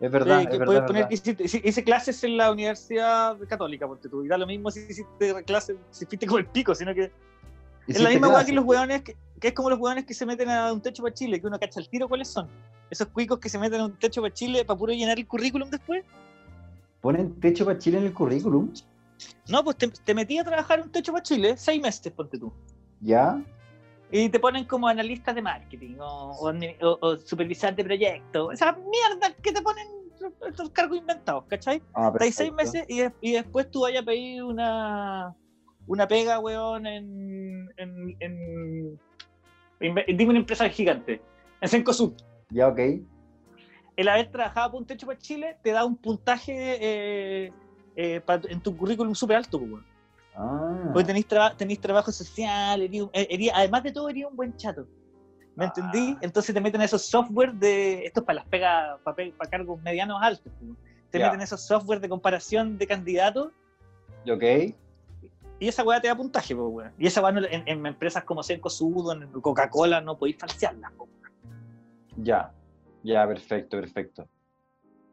[0.00, 1.08] Es verdad, es que puedes es poner verdad.
[1.08, 4.24] que hiciste, hice, clases en la Universidad Católica, porque tú.
[4.24, 7.12] Y da lo mismo si hiciste clases, si fuiste con el pico, sino que.
[7.86, 10.24] Es la misma weá que los weones, que, que es como los weones que se
[10.24, 12.48] meten a un techo para Chile, que uno cacha el tiro cuáles son.
[12.90, 15.68] Esos cuicos que se meten a un techo para Chile para puro llenar el currículum
[15.68, 16.02] después.
[17.02, 18.72] ¿Ponen techo para Chile en el currículum?
[19.48, 22.38] No, pues te, te metí a trabajar en un techo para Chile, seis meses, ponte
[22.38, 22.52] tú.
[23.00, 23.42] ¿Ya?
[24.10, 28.52] Y te ponen como analistas de marketing o, supervisor de proyectos.
[28.54, 29.86] Esas mierdas que te ponen
[30.48, 31.82] estos cargos inventados, ¿cachai?
[31.94, 35.34] Ah, Estáis seis meses y, de- y después tú vayas a pedir una,
[35.86, 39.00] una pega, weón, en, en, en,
[39.80, 41.20] en- dime una empresa gigante,
[41.60, 42.12] en Cencosud.
[42.50, 42.78] Ya, ok.
[43.96, 47.52] El haber trabajado por un techo para Chile te da un puntaje eh,
[47.96, 49.84] eh, pa- en tu currículum súper alto, pues, weón.
[50.36, 50.90] Ah.
[50.92, 54.86] Porque tenéis, traba- trabajo social, erí eh, erí- además de todo, eres un buen chato.
[55.54, 55.72] ¿Me Ah.
[55.74, 56.16] entendí?
[56.20, 58.04] Entonces te meten esos software de.
[58.06, 60.52] Esto es para las pegas, para, para cargos medianos altos.
[60.58, 60.72] pues.
[61.10, 63.52] Te meten esos software de comparación de candidatos
[64.28, 64.42] Ok.
[65.60, 66.92] y esa weá te da puntaje, pues, weón.
[66.98, 70.90] Y esa weá no- en, en empresas como Cencosud, en Coca-Cola, no podéis falsearla.
[70.96, 71.08] pues.
[72.16, 72.52] Ya.
[73.04, 74.26] Ya, perfecto, perfecto.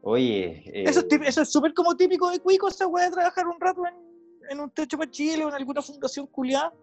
[0.03, 0.63] Oye.
[0.65, 3.47] eh, Eso es tip- eso es súper como típico de Cuico, esa weá de trabajar
[3.47, 3.95] un rato en,
[4.49, 6.73] en un techo para Chile o en alguna fundación culiada.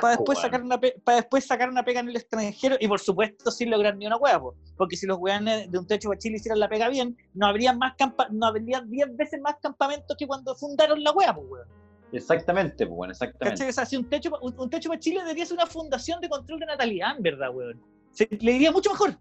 [0.00, 3.50] para después sacar una para después sacar una pega en el extranjero y por supuesto
[3.50, 4.54] sin lograr ni una hueá po.
[4.78, 7.74] porque si los weones de un techo para Chile hicieran la pega bien no habría
[7.74, 11.68] más campa no habría 10 veces más campamentos que cuando fundaron la hueá weón.
[12.12, 13.68] Exactamente, pues, bueno, exactamente.
[13.68, 16.60] O sea, si un techo un techo para Chile debería ser una fundación de control
[16.60, 19.18] de natalidad en verdad weón Se- le diría mucho mejor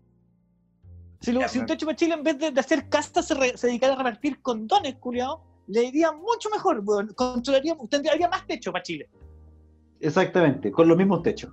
[1.19, 3.57] si, lo- si un techo para Chile en vez de, de hacer castas se, re-
[3.57, 7.13] se dedicara a repartir condones culiao le iría mucho mejor weón.
[7.13, 9.09] controlaría tendría más techo para Chile
[9.99, 11.51] Exactamente, con los mismos techos.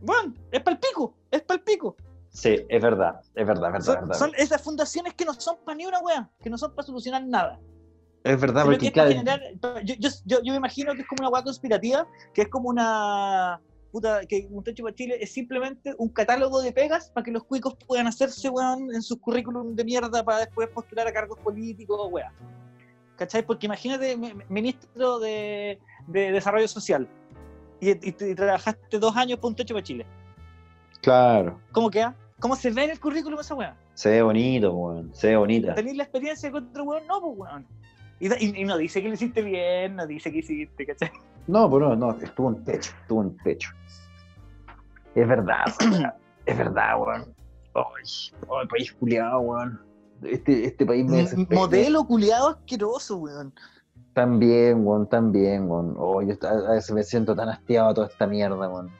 [0.00, 1.96] bueno es para el pico es para el pico
[2.30, 3.80] Sí, es verdad, es verdad, es verdad.
[3.80, 4.14] Son, verdad.
[4.18, 7.26] son esas fundaciones que no son para ni una wea, que no son para solucionar
[7.26, 7.58] nada.
[8.22, 9.40] Es verdad, Sino porque es claro, generar-
[9.82, 12.68] yo, yo, yo, yo me imagino que es como una wea conspirativa, que es como
[12.68, 13.60] una.
[13.90, 17.44] Puta, que un techo para Chile es simplemente un catálogo de pegas para que los
[17.44, 21.98] cuicos puedan hacerse, weón, en sus currículum de mierda para después postular a cargos políticos,
[22.10, 22.32] weón.
[23.16, 23.44] ¿Cachai?
[23.44, 27.08] Porque imagínate, mi- mi- ministro de, de Desarrollo Social,
[27.80, 30.04] y, y- y trabajaste dos años por un techo para Chile.
[31.00, 31.58] claro.
[31.72, 32.14] ¿Cómo queda?
[32.40, 33.76] ¿Cómo se ve en el currículum esa weá?
[33.94, 35.14] Se ve bonito, weón.
[35.14, 35.74] Se ve bonita.
[35.74, 37.06] ¿Tenéis la experiencia con otro weón?
[37.06, 37.66] No, pues weón.
[38.20, 41.10] Y- y no dice que lo hiciste bien, no dice que hiciste, ¿cachai?
[41.48, 43.70] No, pero no, no, estuvo en techo, estuvo en techo.
[45.14, 45.64] Es verdad,
[46.46, 47.34] es verdad, weón.
[47.74, 49.80] Ay, ay, país culiado, weón.
[50.22, 51.60] Este, este país me desespera.
[51.60, 53.52] Modelo culiado asqueroso, weón.
[54.12, 55.94] También, weón, también, weón.
[55.96, 58.90] Oh, yo a veces me siento tan hastiado a toda esta mierda, weón.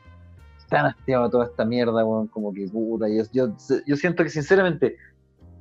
[0.70, 3.08] Tan hastiado a toda esta mierda, weón, como que puta.
[3.08, 3.48] Yo, yo,
[3.87, 4.96] yo siento que, sinceramente,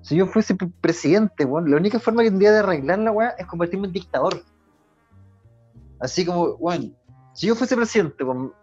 [0.01, 3.29] si yo fuese pre- presidente, weón, la única forma que tendría de arreglar la weá
[3.37, 4.41] es convertirme en dictador.
[5.99, 6.95] Así como, weón,
[7.33, 8.53] si yo fuese presidente, weón,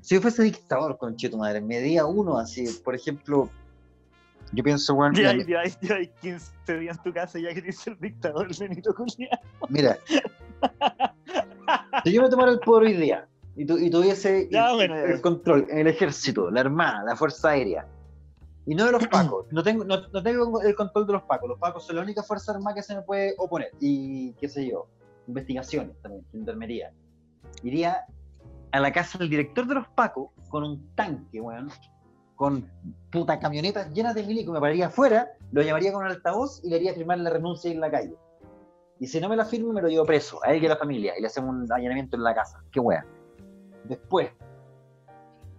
[0.00, 3.48] si yo fuese dictador, con tu madre, me día uno así, por ejemplo,
[4.52, 7.98] yo pienso, weón, Ya, ya, ya hay 15 días en tu casa ya querés ser
[7.98, 9.38] dictador, Benito culiado.
[9.68, 9.98] mira,
[12.04, 14.94] si yo me tomara el poder hoy día y, tu- y tuviese Ya, el, bueno,
[14.96, 15.02] ya.
[15.14, 17.86] el control en el ejército, la armada, la fuerza aérea,
[18.66, 21.48] y no de los pacos, no tengo, no, no tengo el control de los pacos,
[21.48, 24.68] los pacos son la única fuerza armada que se me puede oponer, y qué sé
[24.68, 24.86] yo,
[25.30, 26.92] investigaciones también, gendarmería.
[27.62, 28.04] Iría
[28.72, 31.68] a la casa del director de los pacos con un tanque, weón,
[32.36, 32.68] con
[33.10, 36.76] puta camionetas llenas de milicos, me pararía afuera, lo llamaría con un altavoz y le
[36.76, 38.14] haría firmar la renuncia en la calle.
[38.98, 40.76] Y si no me la firmo, me lo llevo preso, a él y a la
[40.76, 42.62] familia, y le hacemos un allanamiento en la casa.
[42.70, 43.04] Qué wea.
[43.84, 44.30] Después.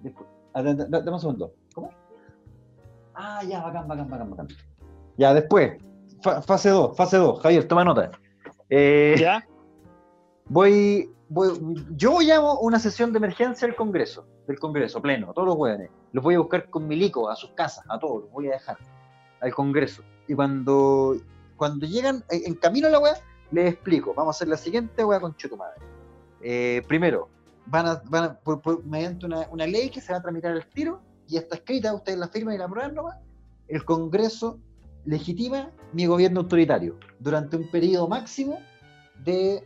[0.01, 0.27] Después.
[0.53, 1.53] ah, da- da- Dame un segundo.
[1.73, 1.89] ¿Cómo?
[3.15, 4.47] Ah, ya, bacán, bacán, bacán, bacán.
[5.17, 5.73] Ya, después.
[6.21, 7.41] Fa- fase 2, fase 2.
[7.41, 8.11] Javier, toma nota.
[8.69, 9.43] Eh, ¿Ya?
[10.51, 11.49] Voy, voy,
[11.95, 15.89] yo llamo una sesión de emergencia del Congreso, del Congreso, pleno, a todos los hueones.
[16.11, 18.77] Los voy a buscar con milico a sus casas, a todos, los voy a dejar
[19.39, 20.03] al Congreso.
[20.27, 21.15] Y cuando,
[21.55, 23.13] cuando llegan en, en camino a la wea,
[23.51, 25.81] les explico, vamos a hacer la siguiente wea con tu madre.
[26.41, 27.29] Eh, primero,
[27.65, 28.37] van a, van
[28.83, 32.19] mediante una, una ley que se va a tramitar al tiro, y está escrita, ustedes
[32.19, 33.15] la firman y la aprueban nomás,
[33.69, 34.59] el Congreso
[35.05, 38.59] legitima mi gobierno autoritario durante un periodo máximo
[39.23, 39.63] de,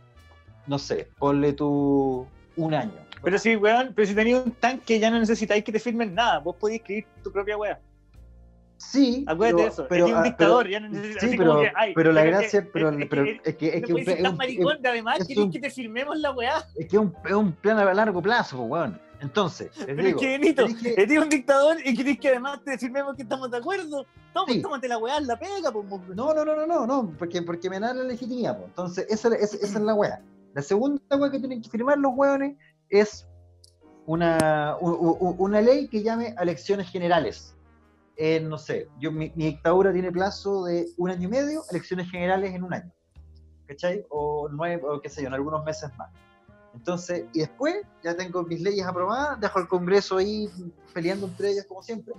[0.66, 2.26] no sé, ponle tú
[2.56, 2.92] un año.
[3.22, 6.38] Pero si, weón, pero si tenías un tanque ya no necesitáis que te firmen nada,
[6.38, 7.80] vos podés escribir tu propia weá.
[8.78, 9.86] Sí, Acuérdate de eso.
[9.88, 12.22] pero, es un ah, dictador, pero- ya no necesita- sí, pero, que, ay, pero la
[12.22, 14.88] que- gracia, pero, es- pero que- es que es que, no tan es- maricón, de
[14.90, 16.58] además un- que te firmemos la weá.
[16.76, 19.00] es que es un, es un plan a largo plazo, pues, weón.
[19.18, 22.76] Entonces, Pero digo, es que Benito, que- eres un dictador y querés que además te
[22.76, 24.04] firmemos que estamos de acuerdo.
[24.34, 24.60] Toma, Sí.
[24.60, 25.86] tómate la weá, la pega, pues.
[26.14, 28.58] No, no, no, no, no, no, porque, porque me da la legitimidad.
[28.58, 28.66] po.
[28.66, 30.20] Entonces, esa, esa, esa es la weá.
[30.56, 30.98] La segunda
[31.30, 32.56] que tienen que firmar los weones
[32.88, 33.26] es
[34.06, 37.54] una, u- u- una ley que llame a elecciones generales.
[38.16, 42.10] Eh, no sé, yo, mi, mi dictadura tiene plazo de un año y medio, elecciones
[42.10, 42.90] generales en un año.
[43.66, 44.06] ¿Cachai?
[44.08, 46.08] O nueve, o qué sé yo, en algunos meses más.
[46.72, 50.48] Entonces, y después ya tengo mis leyes aprobadas, dejo al Congreso ahí
[50.94, 52.14] peleando entre ellas como siempre.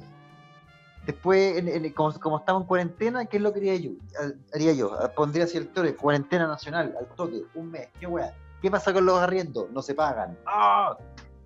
[1.07, 3.91] Después, en- en- como, como estamos en cuarentena, ¿qué es lo que haría yo?
[4.19, 8.05] Ha- Haría yo, Ah, pondría así el toque, cuarentena nacional, al toque, un mes, qué
[8.07, 8.35] weá.
[8.61, 9.71] ¿Qué pasa con los arriendos?
[9.71, 10.37] No se pagan.
[10.45, 10.97] ¡Ah!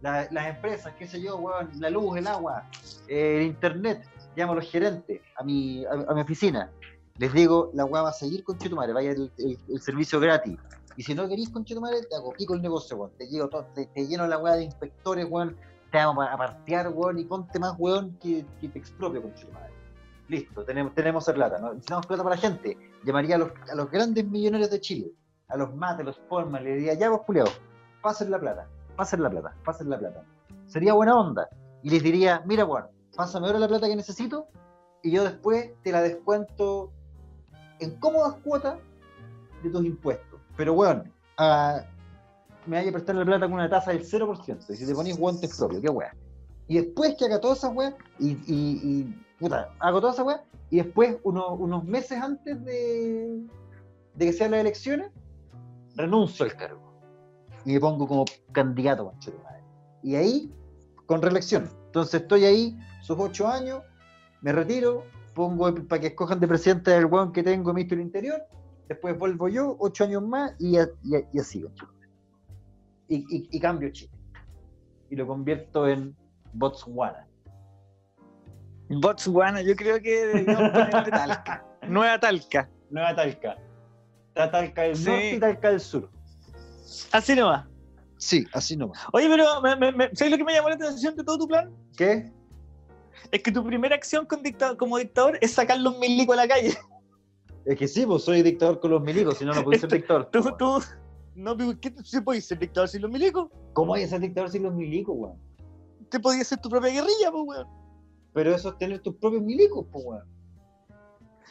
[0.01, 2.67] La- las empresas, qué sé yo, weón, la luz, el agua,
[3.07, 4.03] eh, el internet,
[4.35, 6.71] llamo a los gerentes, a mi, a, a mi oficina.
[7.19, 10.57] Les digo, la weá va a seguir con Chetumare, vaya el, el- el servicio gratis.
[10.97, 13.11] Y si no queréis con Chetumare, te hago pico el negocio, weón.
[13.15, 15.55] Te, llevo todo, te, te lleno la weá de inspectores, weón.
[15.91, 19.73] Te vamos a partear, weón, y ponte más weón que, que te expropio con Chetumare.
[20.29, 21.73] Listo, tenemos, tenemos plata, ¿no?
[21.73, 22.77] Necesitamos plata para la gente.
[23.03, 25.11] Llamaría a los, a grandes millonarios de Chile,
[25.49, 27.59] a los Mate, a los Forman, le diría, ya vos, culiados,
[28.01, 30.23] pasen la plata, pasen la plata, pasen la plata.
[30.67, 31.49] Sería buena onda.
[31.83, 34.47] Y les diría, mira, weón, pásame ahora la plata que necesito
[35.03, 36.91] y yo después te la descuento
[37.79, 38.77] en cómodas cuotas
[39.63, 40.39] de tus impuestos.
[40.55, 41.81] Pero, weón, ah,
[42.65, 44.65] me vaya a prestar la plata con una tasa del 0%.
[44.69, 46.11] Y si te ponís guantes propios, qué weón.
[46.67, 50.41] Y después que haga todas esas weas, y, y, y, puta, hago todas esas weas,
[50.69, 53.43] y después, uno- unos meses antes de,
[54.15, 55.11] de que sean las elecciones,
[55.95, 56.93] renuncio al cargo.
[57.65, 59.63] Y me pongo como candidato, concha de madre.
[60.03, 60.53] Y ahí,
[61.05, 61.69] con reelección.
[61.87, 63.81] Entonces estoy ahí, sus ocho años,
[64.41, 65.03] me retiro,
[65.35, 68.41] pongo para que escojan de presidente el weón que tengo ministro del Interior,
[68.87, 70.85] después vuelvo yo, ocho años más, y, y,
[71.33, 71.65] y así.
[73.13, 74.11] Y, y, y cambio Chile.
[75.09, 76.15] Y lo convierto en
[76.53, 77.27] Botswana.
[78.89, 81.65] Botswana, yo creo que ponerle Talca.
[81.87, 82.69] Nueva Talca.
[82.89, 83.57] Nueva Talca.
[84.29, 85.05] Está Talca del Sí.
[85.09, 86.09] norte y Talca del sur.
[87.11, 87.67] Así nomás.
[88.17, 88.99] Sí, así nomás.
[89.13, 91.47] Oye, pero me, me, me- ¿sabes lo que me llamó la atención de todo tu
[91.47, 91.73] plan?
[91.97, 92.31] ¿Qué?
[93.31, 94.41] Es que tu primera acción con
[94.77, 96.77] como dictador es sacar los milicos a la calle.
[97.65, 100.29] Es que sí, pues soy dictador con los milicos, si no, no puedo ser dictador.
[100.31, 100.81] Tú, tú,
[101.35, 103.49] no, pero ¿qué se puede ser dictador sin los milicos?
[103.73, 105.37] ¿Cómo hay que ser dictador sin los milicos, weón?
[106.09, 107.67] Te podías ser tu propia guerrilla, pues, weón.
[108.33, 110.23] Pero eso es tener tus propios milicos, pues, weón.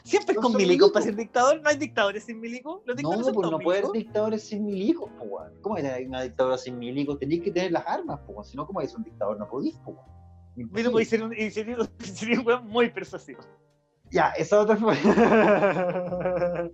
[0.03, 1.61] Siempre es No con milicos para ser dictador.
[1.61, 2.81] No hay dictadores sin milicos.
[2.87, 5.53] Los No, dictadores son pues no puede haber dictadores sin milicos, pues, weón.
[5.62, 7.19] ¿Cómo hay una dictadura sin milicos?
[7.19, 8.45] Tenéis que tener las armas, pues, weón.
[8.45, 9.38] Si no, ¿cómo hay un dictador?
[9.38, 10.71] No podís, pues, weón.
[10.73, 13.40] Pero puede ser un, y sería, sería un weón muy persuasivo.
[14.11, 14.94] Ya, esa otra fue.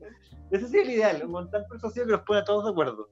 [0.50, 3.08] Ese sí es el ideal, un montón persuasivo que los pone a todos de acuerdo.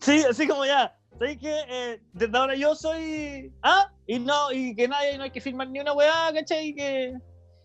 [0.00, 0.94] Sí, así como ya.
[1.18, 1.60] ¿Sabes qué?
[1.68, 3.54] Eh, desde ahora yo soy.
[3.62, 6.68] Ah, y no, y que nadie, no hay que firmar ni una weá, ¿cachai?
[6.68, 7.14] Y que.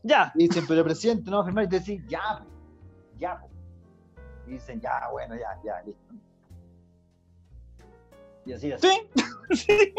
[0.03, 0.31] Ya.
[0.35, 2.45] Y dicen, pero presidente, no va a firmar y te decís, ya,
[3.17, 3.43] ya.
[4.47, 6.13] Y dicen, ya, bueno, ya, ya, listo.
[8.45, 8.87] Y así, así.
[8.87, 9.11] Sí.
[9.67, 9.93] sí.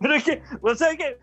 [0.00, 1.18] Pero es que, o sea, que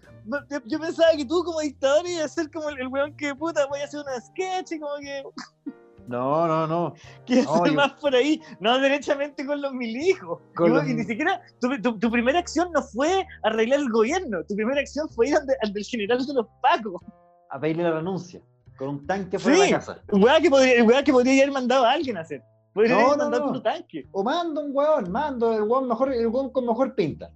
[0.49, 3.33] yo, yo pensaba que tú como dictador ibas a ser como el, el weón que
[3.35, 5.23] puta, voy a hacer una sketch y como que.
[6.07, 6.95] No, no, no.
[7.27, 10.39] que No, ser yo- más por ahí, no derechamente con los milijos.
[10.55, 14.39] Con los- y ni siquiera, tu, tu- tu primera acción no fue arreglar el gobierno,
[14.47, 16.99] tu primera acción fue ir al, de- al del general de los pacos.
[17.51, 18.41] A pedirle la renuncia.
[18.75, 19.71] Con un tanque fuera de Sí.
[19.71, 20.01] la casa.
[20.11, 22.41] Weá que, podría, weá que podría haber mandado a alguien a hacer.
[22.73, 24.07] Podría No, haber no, mandado un tanque.
[24.11, 27.29] O mando un weón, mando el weón mejor, el weón con mejor pinta.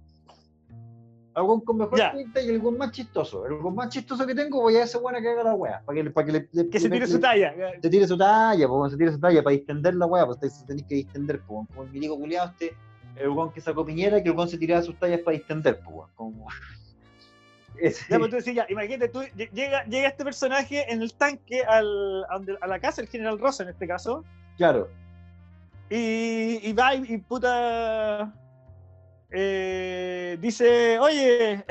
[1.42, 3.44] Weón con mejor pinta y el weón más chistoso.
[3.46, 5.82] El más chistoso que tengo, voy a ese weón a que haga la weá.
[5.84, 7.54] Para que, para que le, le- Que se tire le- su talla.
[7.82, 10.66] se tire su talla, pues, se tire su talla para distender la weá, pues te-
[10.66, 12.76] tenéis que distender, pues, como el milico culiado este,
[13.16, 16.08] el weón que sacó Piñera, que el weón se tiraba sus tallas para distender, pues,
[16.14, 16.46] como...
[17.78, 21.12] Ese- Ya, pues tú decís, ya, imagínate, tú, lle- llega, llega este personaje en el
[21.14, 22.24] tanque al,
[22.60, 24.24] a, la casa, el general Rosa en este caso,
[24.56, 24.88] Claro,
[25.90, 28.32] y, y va y, y puta.
[29.34, 31.64] Eh, dice, oye,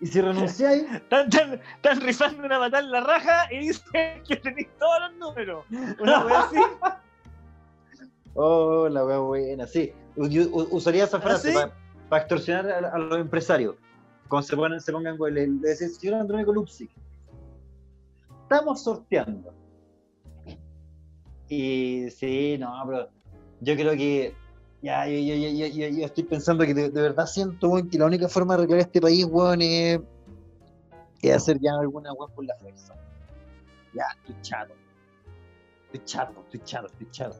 [0.00, 3.82] y si renunciáis, están, están- están rifando una patada en la raja y dice
[4.28, 5.64] que tenéis todos los números.
[6.00, 6.56] Una wea así.
[8.34, 9.92] oh, la weá buena, sí.
[10.16, 11.70] Yo usaría esa frase ¿Ah, sí?
[12.08, 13.76] para extorsionar a, a los empresarios.
[14.28, 16.88] Cuando se, ponen, se pongan le decía, señor Andrónico Lupsi,
[18.42, 19.54] estamos sorteando.
[21.48, 23.08] Y sí, no, pero
[23.60, 24.34] yo creo que
[24.82, 28.06] ya, yo, yo, yo, yo, estoy pensando que de, de verdad siento weón, que la
[28.06, 30.00] única forma de arreglar este país, weón, es,
[31.20, 32.94] y hacer ya alguna weá por la fuerza.
[33.94, 34.74] Ya, estoy chato.
[35.92, 37.36] Estoy chato, estoy chato, estoy chato.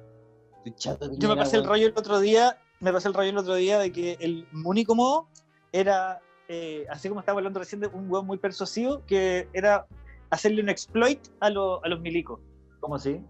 [0.58, 1.10] Estoy chato.
[1.18, 1.70] Yo me pasé el weón.
[1.72, 4.94] rollo el otro día, me pasé el rollo el otro día de que el único
[4.94, 5.26] modo
[5.72, 9.86] era, eh, así como estaba hablando recién de un weón muy persuasivo, que era
[10.30, 12.38] hacerle un exploit a, lo- a los milicos.
[12.80, 13.20] ¿Cómo así?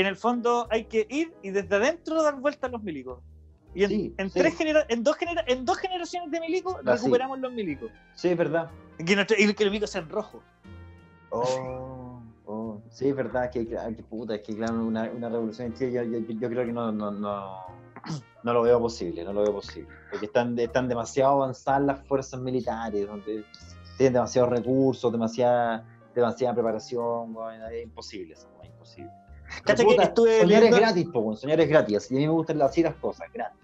[0.00, 3.22] Que en el fondo hay que ir y desde adentro dar vuelta a los milicos.
[3.74, 4.38] Y en, Sí, en sí.
[4.38, 7.90] tres genera- en, dos genera- en dos generaciones de milicos Ah, recuperamos los milicos.
[8.14, 8.70] Sí, es verdad.
[8.98, 10.42] Y que, nuestro- y que los milicos sean rojos.
[11.28, 15.66] Oh, oh, sí, es verdad que, que, que puta, es que claro, una, una revolución
[15.66, 17.58] en Chile yo, yo, yo creo que no, no, no,
[18.42, 19.90] no lo veo posible, no lo veo posible.
[20.10, 23.44] Porque están, están demasiado avanzadas las fuerzas militares, donde
[23.98, 25.84] tienen demasiados recursos, demasiada,
[26.14, 27.36] demasiada preparación,
[27.70, 29.10] es imposible eso, weón, imposible.
[29.64, 32.32] Cacha que estuve soñar viendo- es gratis, po, soñar es gratis, y a mí me
[32.32, 33.58] gustan así las cosas, gratis.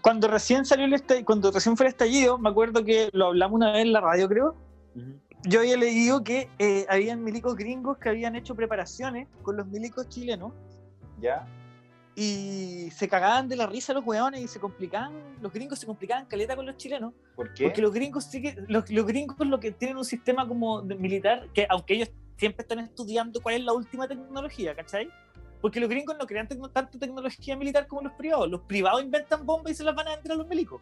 [0.00, 3.56] Cuando recién salió el estallido, cuando recién fue el estallido, me acuerdo que lo hablamos
[3.56, 4.54] una vez en la radio, creo.
[5.44, 10.08] Yo había leído que eh, habían milicos gringos que habían hecho preparaciones con los milicos
[10.08, 10.52] chilenos
[11.20, 11.46] ¿Ya?
[12.14, 16.26] y se cagaban de la risa los hueones y se complicaban, los gringos se complicaban
[16.26, 17.64] caleta con los chilenos, ¿Por qué?
[17.64, 20.94] porque los gringos sí que, los, los gringos lo que tienen un sistema como de
[20.94, 22.10] militar, que aunque ellos
[22.42, 25.08] siempre están estudiando cuál es la última tecnología, ¿cachai?
[25.60, 28.50] Porque los gringos no crean tecno- tanta tecnología militar como los privados.
[28.50, 30.80] Los privados inventan bombas y se las van a vender a los milicos.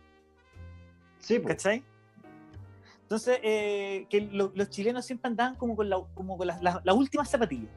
[1.19, 1.49] Sí, po.
[1.49, 1.85] ¿Cachai?
[3.03, 7.29] Entonces, eh, que lo- los chilenos siempre andaban como con, la, como con las últimas
[7.29, 7.69] zapatillas.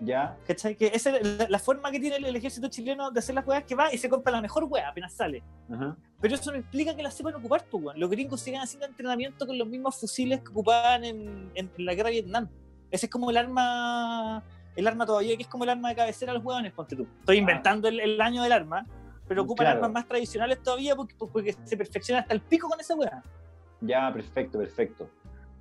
[0.00, 0.74] ya, ¿Cachai?
[0.74, 3.46] Que esa es la, la forma que tiene el, el ejército chileno de hacer las
[3.46, 5.42] weas que va y se compra la mejor wea apenas sale.
[5.70, 5.96] Ajá.
[6.18, 7.94] Pero eso no implica que la sepan ocupar, pues.
[7.98, 11.92] Los gringos siguen haciendo entrenamiento con los mismos fusiles que ocupaban en, en- en la
[11.94, 12.48] guerra de Vietnam.
[12.90, 14.42] Ese es como el arma,
[14.76, 17.06] el arma todavía que es como el arma de cabecera de los hueones, ponte tú.
[17.20, 18.86] Estoy inventando el, el año del arma,
[19.26, 19.76] pero ocupan Claro.
[19.78, 23.22] armas más tradicionales todavía porque, porque se perfecciona hasta el pico con esa wea.
[23.80, 25.08] ya, perfecto, perfecto.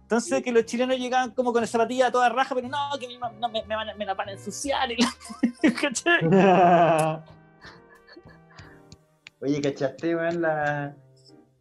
[0.04, 0.42] Entonces, Sí.
[0.44, 3.50] que los chilenos llegaban como con zapatilla a toda raja, pero no, que mi no,
[3.50, 4.90] me, me van a- me la van a ensuciar.
[4.90, 6.22] y la- ¿Cachai?
[9.42, 10.96] Oye, ¿cachaste, weón, la-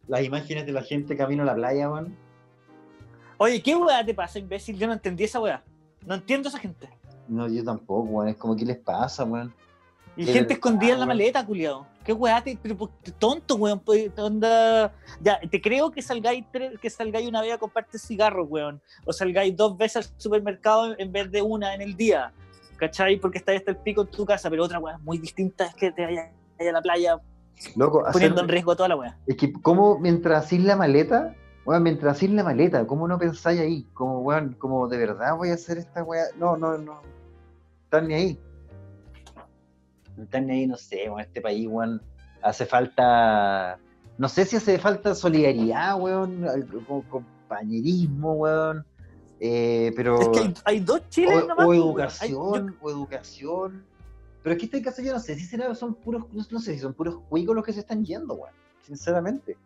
[0.07, 2.15] las imágenes de la gente camino a la playa, weón?
[3.37, 4.77] Oye, ¿qué weá te pasa, imbécil?
[4.77, 5.63] Yo no entendí esa weá.
[6.05, 6.89] No entiendo a esa gente.
[7.27, 8.29] No, yo tampoco, weón.
[8.29, 9.53] Es como, ¿qué les pasa, weón?
[10.15, 11.17] Y gente verdad, escondida en la weón.
[11.17, 11.85] maleta, culiado.
[12.03, 12.41] ¿Qué weá?
[12.43, 13.79] Te, pero, pues, tonto, weón.
[13.79, 14.91] pues, onda...
[15.21, 16.45] Ya, te creo que salgáis,
[16.81, 18.81] que salgáis una vez a comprarte cigarros, weón.
[19.05, 22.31] O salgáis dos veces al supermercado en vez de una en el día.
[22.77, 23.17] ¿Cachai?
[23.19, 24.49] Porque estáis hasta el pico en tu casa.
[24.49, 27.19] Pero otra weá muy distinta es que te vayas a la playa
[27.75, 29.17] Loco, hacer- poniendo en riesgo toda la weá.
[29.27, 31.35] Es que, ¿cómo mientras hacís la maleta?
[31.67, 33.85] Weón, mientras hacís la maleta, ¿cómo no pensáis ahí?
[33.93, 36.23] Como, weón, como de verdad voy a hacer esta weá.
[36.39, 37.01] No, no, no.
[37.83, 38.39] Están ni ahí.
[40.15, 42.01] No están ni ahí, no sé, weón, este país, weón,
[42.41, 43.77] hace falta,
[44.17, 46.45] No sé si hace falta solidaridad, weón,
[47.09, 48.85] compañerismo, weón.
[49.41, 50.21] eh, pero.
[50.21, 51.65] Es que hay, hay dos chiles o, nomás.
[51.65, 52.21] o pues.
[52.21, 53.85] Hay- educación, o educación.
[54.41, 56.75] Pero es que este caso yo no sé si será, son puros, no, no sé
[56.75, 58.53] si son puros cuicos los que se están yendo, weón.
[58.83, 59.57] Sinceramente.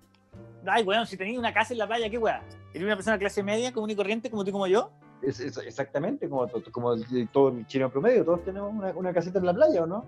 [0.65, 2.43] Ay, weón, si tenéis una casa en la playa, ¿qué weá?
[2.73, 4.91] ¿Eres una persona de clase media, común y corriente, como tú como yo?
[5.21, 6.95] Es, es- exactamente, como, como
[7.31, 10.05] todo el chileno promedio, todos tenemos una, una casita en la playa, ¿o no?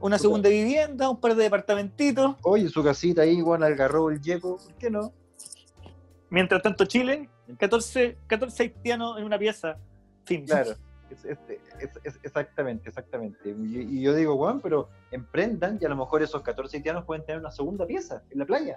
[0.00, 2.36] Una segunda vivienda, un par de departamentitos.
[2.42, 5.12] Oye, su casita ahí, weón, algarrobo el yeco, ¿por qué no?
[6.30, 7.28] Mientras tanto, Chile,
[7.58, 9.76] 14, 14 haitianos en una pieza.
[10.24, 10.46] Fin.
[10.46, 10.74] Claro,
[11.10, 11.38] es- es-
[11.80, 13.38] es- es- exactamente, exactamente.
[13.50, 17.24] Y, y yo digo, weón, pero emprendan y a lo mejor esos 14 haitianos pueden
[17.24, 18.76] tener una segunda pieza en la playa.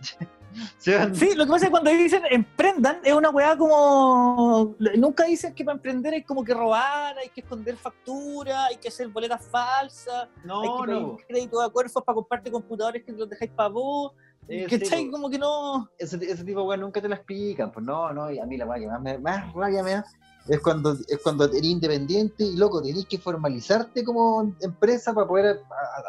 [0.78, 4.74] Sí, lo que pasa es que cuando dicen emprendan, es una weá como.
[4.96, 8.88] Nunca dicen que para emprender hay como que robar, hay que esconder facturas, hay que
[8.88, 13.12] hacer boletas falsas, hay no, que pedir no, crédito de acuerdos para comprarte computadores que
[13.12, 14.12] los dejáis para vos.
[14.48, 15.10] Eh, po.
[15.10, 15.90] como que no.
[15.98, 18.56] ese, ese tipo de weón nunca te la explican, pues no, no, y a mí
[18.56, 20.04] la weá que más, me- más rabia me da
[20.48, 25.60] es cuando, es cuando eres independiente y loco, tenés que formalizarte como empresa para poder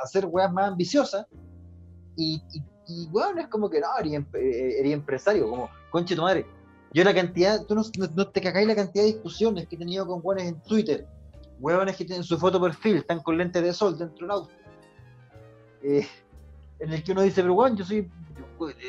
[0.03, 1.25] hacer weas más ambiciosas.
[2.15, 6.21] Y, y, y es como que no, eres, em- eh, eres empresario, como, conche tu
[6.21, 6.45] madre.
[6.93, 10.21] Yo la cantidad, tú no te cagáis la cantidad de discusiones que he tenido con
[10.23, 11.07] weones en Twitter.
[11.59, 14.49] Weones que tienen su foto perfil, están con lentes de sol dentro de un auto.
[15.83, 16.07] Eh,
[16.79, 18.09] en el que uno dice, pero weón, yo soy.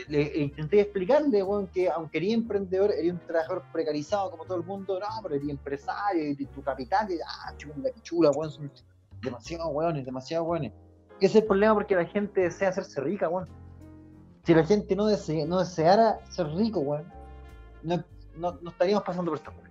[0.08, 4.64] Le, intenté explicarle, weón, que aunque eres emprendedor, eres un trabajador precarizado como todo el
[4.64, 8.70] mundo, no, pero eres empresario y tu capital, y, ah, chula, que chula, weón, son
[9.22, 10.72] demasiado weones, demasiado weones.
[11.20, 13.48] Ese es el problema porque la gente desea hacerse rica, weón.
[14.44, 17.04] Si la gente no, no deseara ser rico, weón,
[17.82, 18.02] no,
[18.36, 19.68] no, no estaríamos pasando por esta weón.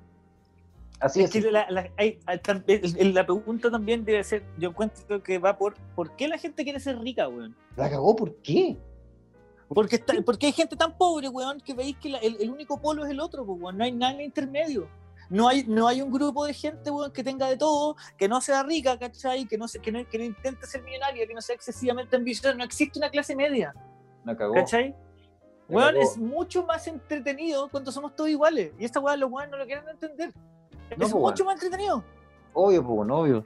[1.00, 2.20] Así Es la, la- hay-
[3.14, 6.80] la pregunta también debe ser, yo encuentro que va por ¿por qué la gente quiere
[6.80, 7.56] ser rica, weón?
[7.76, 8.76] La cagó, ¿por qué?
[9.70, 12.80] Porque, está, porque hay gente tan pobre, weón, que veis que la- el, el único
[12.82, 13.78] polo es el otro, pues, weón.
[13.78, 14.88] No hay nada en el intermedio.
[15.30, 18.40] No hay, no hay un grupo de gente, weón, que tenga de todo, que no
[18.40, 19.46] sea rica, ¿cachai?
[19.46, 22.56] Que no, se, que no, que no intente ser millonaria, que no sea excesivamente ambiciosa.
[22.56, 23.74] No existe una clase media,
[24.24, 24.54] No cagó.
[24.54, 24.96] ¿cachai?
[25.68, 26.02] La Weón, cagó.
[26.02, 28.72] es mucho más entretenido cuando somos todos iguales.
[28.80, 30.32] Y esta weón los weones no lo quieren entender.
[30.34, 32.02] No, es pues, mucho más entretenido.
[32.54, 33.46] Obvio, pues, weón, obvio.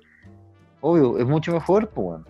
[0.82, 2.28] Obvio, es mucho mejor, pues, weón.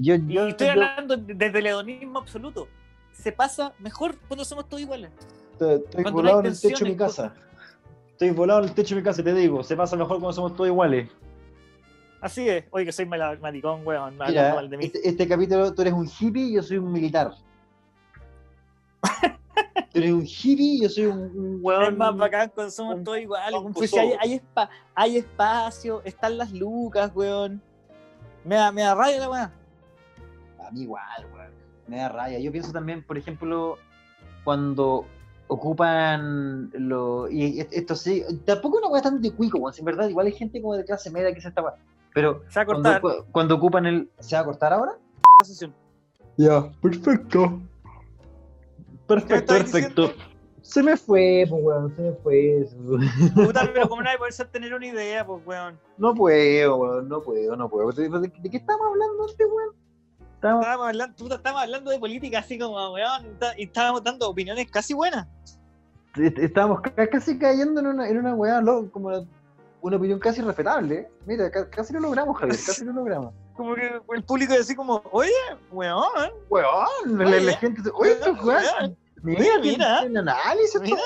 [0.00, 2.66] Yo, Y yo, estoy yo- hablando desde el hedonismo absoluto.
[3.14, 5.10] Se pasa mejor cuando somos todos iguales.
[5.52, 7.34] Estoy, estoy volado en el techo de mi casa.
[8.10, 9.62] Estoy volado en el techo de mi casa, te digo.
[9.64, 11.08] Se pasa mejor cuando somos todos iguales.
[12.20, 12.64] Así es.
[12.70, 14.16] Oye, que soy mala- maricón, weón.
[14.16, 14.84] me Mira, hablando mal de mí.
[14.86, 17.32] este, este capítulo tú eres un hippie y yo soy un militar.
[19.92, 21.84] tú eres un hippie y yo soy un, un weón.
[21.92, 23.60] Es más bacán cuando somos un todos iguales.
[23.60, 27.60] un Pues si hay, hay, espa- hay espacio, están las lucas, weón.
[28.44, 29.52] Me da, me da rabia la weá.
[30.66, 31.33] A mí igual, weón.
[31.86, 32.38] Me da rabia.
[32.40, 33.76] Yo pienso también, por ejemplo,
[34.44, 35.06] cuando
[35.46, 39.84] ocupan lo y esto sí, tampoco es una weá tan de cuico, weón, si en
[39.86, 41.62] verdad igual hay gente como de clase media que se está.
[42.14, 43.00] Pero Se va a cuando, cortar.
[43.02, 44.10] cu- cuando ocupan el.
[44.20, 44.92] ¿Se va a cortar ahora?
[46.36, 47.60] Ya, perfecto.
[49.06, 50.12] Perfecto, perfecto.
[50.62, 52.66] Se me fue, pues, weón, se me fue.
[53.34, 55.78] Puta, pero como nadie puede tener una idea, pues, weón.
[55.98, 57.92] No puedo, weón, no puedo, no puedo.
[57.92, 59.74] ¿De, de- de qué estamos hablando antes, weón?
[60.48, 64.92] Estábamos hablando, puta, estábamos hablando de política así como, weón, y estábamos dando opiniones casi
[64.92, 65.26] buenas.
[66.16, 69.08] est- Estábamos ca- casi cayendo en una, en una weá, lo- como
[69.80, 71.08] una, opinión casi respetable.
[71.24, 73.32] Mira, ca- casi lo logramos, Javier, casi lo logramos.
[73.56, 75.30] Como que el público así como, oye,
[75.70, 76.02] weón,
[76.50, 77.82] Weón, la, la- gente.
[77.94, 78.96] Oye, weón, weón.
[79.22, 80.96] Mira, Mira, análisis, Mira.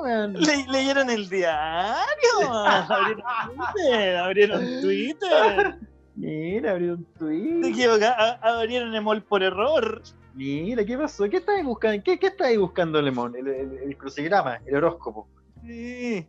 [0.00, 0.32] weón.
[0.32, 3.22] Le- leyeron el diario, abrieron
[3.74, 5.78] Twitter, abrieron Twitter,
[6.16, 7.64] Mira, abrieron se Twitter.
[7.72, 10.02] equivoca- a- abrieron Emol por error.
[10.34, 11.28] Mira, ¿qué pasó?
[11.28, 12.02] ¿Qué estáis buscando?
[12.04, 13.34] ¿Qué, qué estáis buscando, Lemón?
[13.36, 15.28] El, el, el crucigrama, el horóscopo.
[15.62, 16.26] Sí.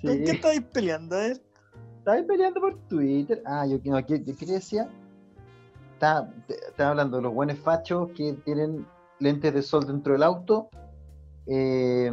[0.00, 0.06] Sí.
[0.06, 1.16] ¿Con qué estáis peleando?
[1.16, 1.40] Ver.
[1.98, 3.42] Estáis peleando por Twitter.
[3.46, 4.88] Ah, yo, no, ¿qué, qué te decía?
[5.94, 8.84] Estaba, te- estaba hablando de los buenos fachos que tienen
[9.20, 10.68] lentes de sol dentro del auto.
[11.46, 12.10] Eh,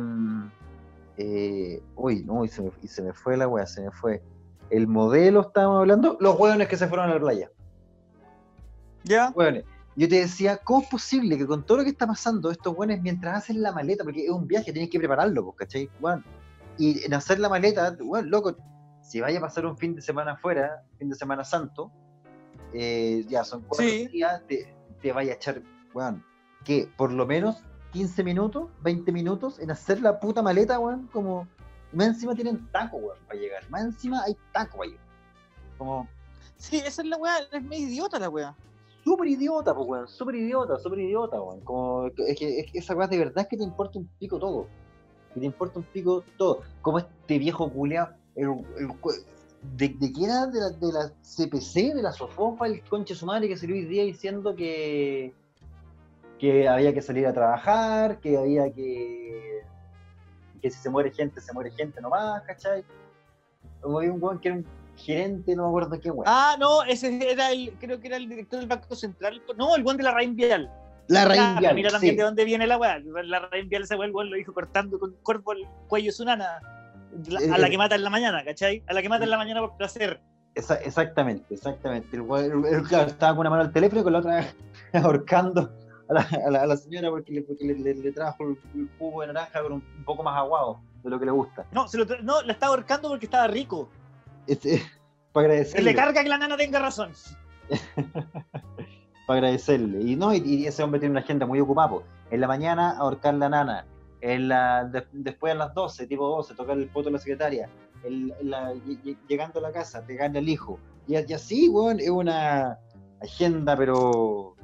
[1.17, 4.21] eh, uy, no, y se, me, y se me fue la weá, se me fue.
[4.69, 7.49] El modelo estábamos hablando, los hueones que se fueron a la playa.
[9.03, 9.33] ¿Ya?
[9.95, 13.01] Yo te decía, ¿cómo es posible que con todo lo que está pasando, estos hueones
[13.01, 15.89] mientras hacen la maleta, porque es un viaje, tienen que prepararlo, pues, ¿cachai?
[16.77, 18.55] Y en hacer la maleta, weón, loco,
[19.01, 21.91] si vaya a pasar un fin de semana afuera, fin de semana santo,
[22.73, 24.07] eh, ya son cuatro Sí.
[24.07, 25.61] días, te, te vaya a echar,
[25.93, 26.23] weón,
[26.63, 31.47] que por lo menos 15 minutos, 20 minutos en hacer la puta maleta, weón, como,
[31.93, 34.95] más encima tienen taco, weón, para llegar, más encima hay taco ahí.
[35.77, 36.07] Como,
[36.57, 38.55] Sí, esa es la weá, es medio idiota la weá.
[39.03, 41.61] súper idiota, pues, weón, súper idiota, súper idiota, weón.
[41.61, 44.37] Como, es que, es que esa weá de verdad es que te importa un pico
[44.39, 44.67] todo.
[45.33, 46.61] Que te importa un pico todo.
[46.81, 48.89] Como este viejo culeado, el, el
[49.77, 53.25] de, de que era de la, de la CPC, de la Sofofa, el conche su
[53.25, 55.33] madre que salió hoy día diciendo que
[56.39, 59.48] que había que salir a trabajar, que había que
[60.59, 62.83] que si se muere gente, se muere gente nomás, ¿cachai?
[63.81, 66.25] Como había un weón que era un gerente, no me acuerdo qué weón.
[66.27, 69.41] Ah, no, ese era el, creo que era el director del Banco Central.
[69.57, 70.69] No, el buen de la Raín Vial.
[71.07, 72.17] la raíz vial, mira también sí.
[72.17, 72.99] de dónde viene la weá.
[72.99, 76.11] La Raín Vial ese weón, el weón lo dijo cortando con cuerpo el cuello de
[76.11, 76.59] su nana.
[77.51, 78.83] A la Eh, que mata en la mañana, ¿cachai?
[78.87, 80.21] A la que mata en la mañana por placer.
[80.53, 82.15] Esa- exactamente, exactamente.
[82.15, 84.45] El, weón- el- el- claro, estaba con una mano al teléfono y con la otra
[84.93, 85.71] ahorcando
[86.09, 88.57] a la, a la- a la señora porque, le, porque le, le- le trajo el,
[88.75, 91.65] el jugo de naranja con un, un poco más aguado de lo que le gusta.
[91.71, 93.87] No, se lo no, la estaba ahorcando porque estaba rico.
[94.47, 94.81] Este,
[95.31, 95.91] para agradecerle.
[95.91, 97.11] le carga que la nana tenga razón.
[99.27, 100.01] para agradecerle.
[100.01, 101.89] Y no, y, y ese hombre tiene una agenda muy ocupada.
[101.89, 102.03] po.
[102.31, 103.85] En la mañana ahorcar la nana,
[104.21, 107.69] en la, de- después a las 12, tipo 12, tocar el poto de la secretaria,
[108.41, 108.73] la-
[109.27, 110.79] llegando a la casa, pegarle al hijo.
[111.07, 112.79] Y, y así, weón, es una
[113.21, 114.55] agenda, pero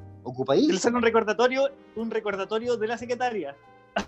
[0.78, 3.54] Sale un recordatorio, un recordatorio de la secretaria.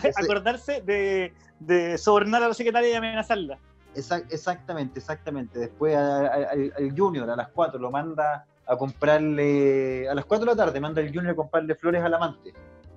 [0.03, 3.59] Ese- Acordarse de, de sobornar a la secretaria y amenazarla.
[3.95, 5.59] Exac- exactamente, exactamente.
[5.59, 10.25] Después a- a- al, al Junior a las 4 lo manda a comprarle, a las
[10.27, 12.53] 4 de la tarde manda al Junior a comprarle flores al amante.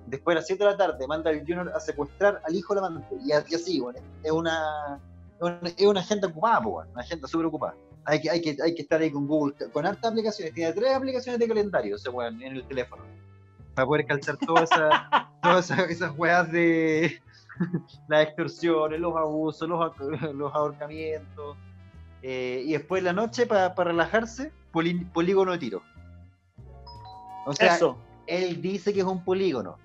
[0.06, 2.84] Después a las 7 de la tarde manda al Junior a secuestrar al hijo del
[2.84, 3.16] amante.
[3.24, 5.00] Y, así, bueno, es una,
[5.36, 7.74] es una, es una agenda ocupada, una agenda súper ocupada.
[8.04, 10.52] Hay que, hay, que, hay que estar ahí con Google, con hartas aplicaciones.
[10.54, 13.02] Tiene tres aplicaciones de calendario ese weón, en el teléfono.
[13.74, 14.90] Para poder calzar todas esas,
[15.42, 17.20] todas esas, esas weas de
[18.08, 19.92] las extorsiones, los abusos, los,
[20.34, 21.56] los ahorcamientos.
[22.22, 25.82] eh, y después en la noche, para relajarse, poli- polígono de tiro.
[27.46, 27.98] O sea, Eso.
[28.26, 29.78] él dice que es un polígono.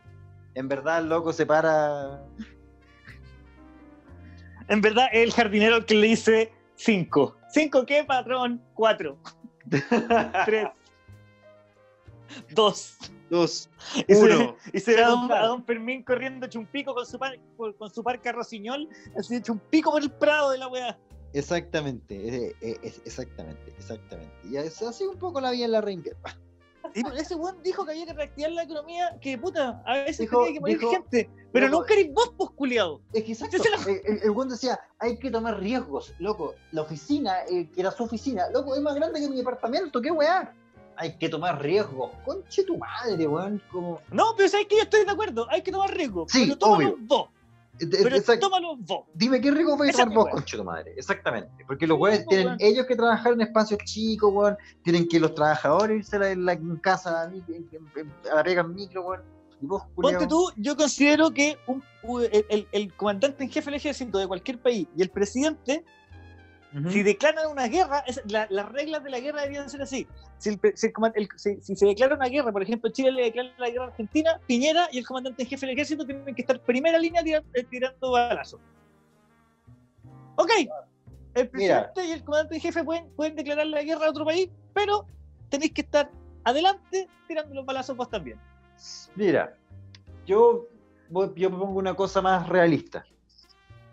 [0.56, 2.24] En verdad, el loco se para.
[4.70, 7.37] En verdad, el jardinero que le dice 5.
[7.54, 8.62] ¿5 qué, patrón?
[8.74, 9.18] 4.
[10.46, 10.68] 3.
[12.52, 12.98] 2.
[13.30, 13.70] Dos.
[14.08, 14.56] Y se, Uno.
[14.74, 17.38] y se ve a don, a don Fermín corriendo hecho un pico con su, par,
[17.58, 18.88] con, su parca rossiñol,
[19.18, 20.98] así hecho un pico por el prado de la weá.
[21.34, 24.34] Exactamente, eh, eh, exactamente, exactamente.
[24.50, 26.12] Y es así un poco la vida en la ringa.
[26.96, 30.40] Y ese weón dijo que había que reactivar la economía, que puta, a veces Dijo-
[30.40, 33.02] tenía que morir dijo- gente, pero Loco, nunca eres vos, pues, culiao.
[33.14, 33.58] Es que exacto.
[33.58, 36.56] Lo- El, weón decía, hay que tomar riesgos, loco.
[36.72, 40.12] La oficina, eh, que era su oficina, loco, es más grande que mi departamento, qué
[40.12, 40.54] weá.
[41.00, 42.10] Hay que tomar riesgos.
[42.26, 43.62] Conche tu madre, weón.
[43.72, 44.02] Como...
[44.12, 46.96] No, pero sabes que yo estoy de acuerdo, hay que tomar riesgo, Sí, pero obvio.
[47.02, 47.30] vos,
[47.80, 48.48] pero exacto.
[48.48, 49.06] tómalo vos.
[49.14, 50.94] Dime qué riesgo vais a tomar vos, tu madre.
[50.98, 51.64] Exactamente.
[51.66, 52.58] Porque los weones tienen weón.
[52.60, 54.58] ellos que trabajar en espacios chicos, weón.
[54.84, 58.74] Tienen que los trabajadores irse a la, en la en casa a, la pega en
[58.74, 59.22] micro, weón.
[59.62, 61.84] Y vos, Ponte tú, yo considero que un-
[62.32, 65.84] el, el- el comandante en jefe del ejército de cualquier país y el presidente,
[66.90, 70.08] si declaran una guerra, es- la- las reglas de la guerra deberían ser así.
[70.38, 72.92] Si, el pre- si el coman- el- si- si se declara una guerra, por ejemplo,
[72.92, 76.06] Chile le declara la guerra a Argentina, Piñera y el comandante en jefe del ejército
[76.06, 78.60] tienen que estar primera línea tira- eh, tirando balazos.
[80.36, 80.52] Ok,
[81.34, 81.92] el Mira.
[81.92, 85.06] presidente y el comandante en jefe pueden, pueden declarar la guerra a otro país, pero
[85.50, 86.12] tenéis que estar
[86.44, 88.40] adelante tirando los balazos vos también.
[89.16, 89.56] Mira,
[90.26, 90.68] yo,
[91.36, 93.06] yo propongo una cosa más realista.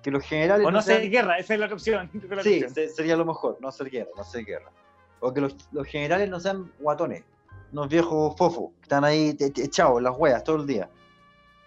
[0.04, 2.10] Que los generales O no sean- hacer guerra, esa es la opción.
[2.30, 2.88] la Sí, opción.
[2.94, 4.70] sería lo mejor, no hacer guerra, no hacer guerra.
[5.20, 7.24] O que los, los generales no sean guatones,
[7.72, 10.88] unos viejos fofos, que están ahí echados, las hueas, todo el día.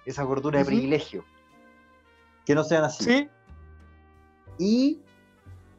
[0.06, 1.26] Esa gordura de privilegio.
[2.46, 3.04] Que no sean así.
[3.04, 3.30] Sí,
[4.60, 5.02] Y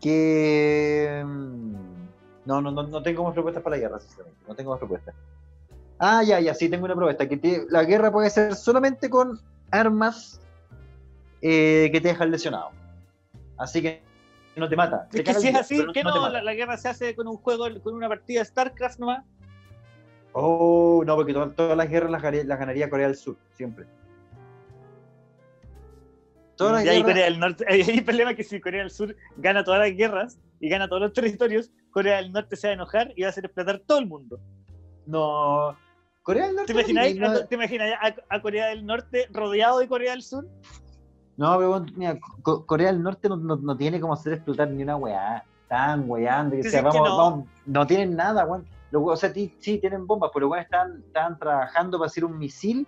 [0.00, 1.22] que...
[1.24, 1.74] mm,
[2.44, 4.40] No, no, no, no tengo más propuestas para la guerra, sinceramente.
[4.48, 5.14] No tengo más propuestas.
[5.98, 7.28] Ah, ya, ya, sí, tengo una propuesta.
[7.28, 9.40] Que te- la guerra puede ser solamente con
[9.70, 10.40] armas
[11.42, 12.70] eh, que te dejan lesionado.
[13.56, 14.02] Así que
[14.56, 15.04] no te mata.
[15.12, 17.36] es Te que si es así, que no la, la guerra se hace con un
[17.36, 19.24] juego, con una partida de StarCraft nomás.
[20.32, 23.86] Oh, no, porque to- todas las guerras las, ganaría- las ganaría Corea del Sur, siempre.
[26.56, 28.80] Todas las y ahí guerras- Corea del Norte, ahí hay el problema que si Corea
[28.82, 32.66] del Sur gana todas las guerras y gana todos los territorios, Corea del Norte se
[32.68, 34.40] va a enojar y va a hacer explotar todo el mundo.
[35.06, 35.76] No.
[36.22, 36.74] Corea del Norte.
[36.74, 40.22] ¿Te imaginas, no, a, ¿te imaginas a, a Corea del Norte rodeado de Corea del
[40.22, 40.46] Sur?
[41.38, 44.82] No, pero mira, Co- Corea del Norte no, no- no tiene como hacer explotar ni
[44.82, 45.42] una weá.
[45.62, 46.08] Están
[46.50, 47.16] que que vamos, no.
[47.16, 48.66] vamos, no tienen nada, weón.
[48.90, 52.38] Los we- o sea, sí, tienen bombas, pero weón están, están trabajando para hacer un
[52.38, 52.86] misil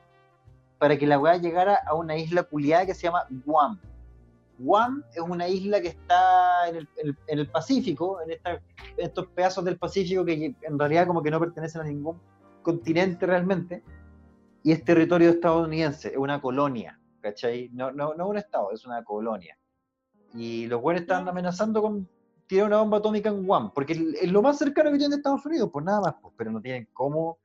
[0.78, 3.78] para que la weá llegara a una isla culiada que se llama Guam.
[4.58, 8.60] Guam es una isla que está en el, en en Pacífico, en esta-
[8.96, 12.20] estos pedazos del Pacífico que en realidad como que no pertenecen a ningún
[12.62, 13.82] continente realmente,
[14.62, 17.68] y es territorio estadounidense, es una colonia, ¿cachai?
[17.72, 19.56] No, no, no un estado, es una colonia.
[20.32, 21.30] Y los están Ya.
[21.30, 22.08] amenazando con
[22.46, 25.16] tirar una bomba atómica en Guam, porque es es lo más cercano que tienen de
[25.18, 27.38] Estados Unidos, pues nada más, pues, pero no tienen cómo,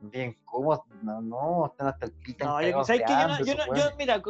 [0.00, 3.12] no tienen cómo, no, no, están hasta el pito No, yo, ¿sabes qué?
[3.12, 4.22] Yo, no, yo, no- yo, mira,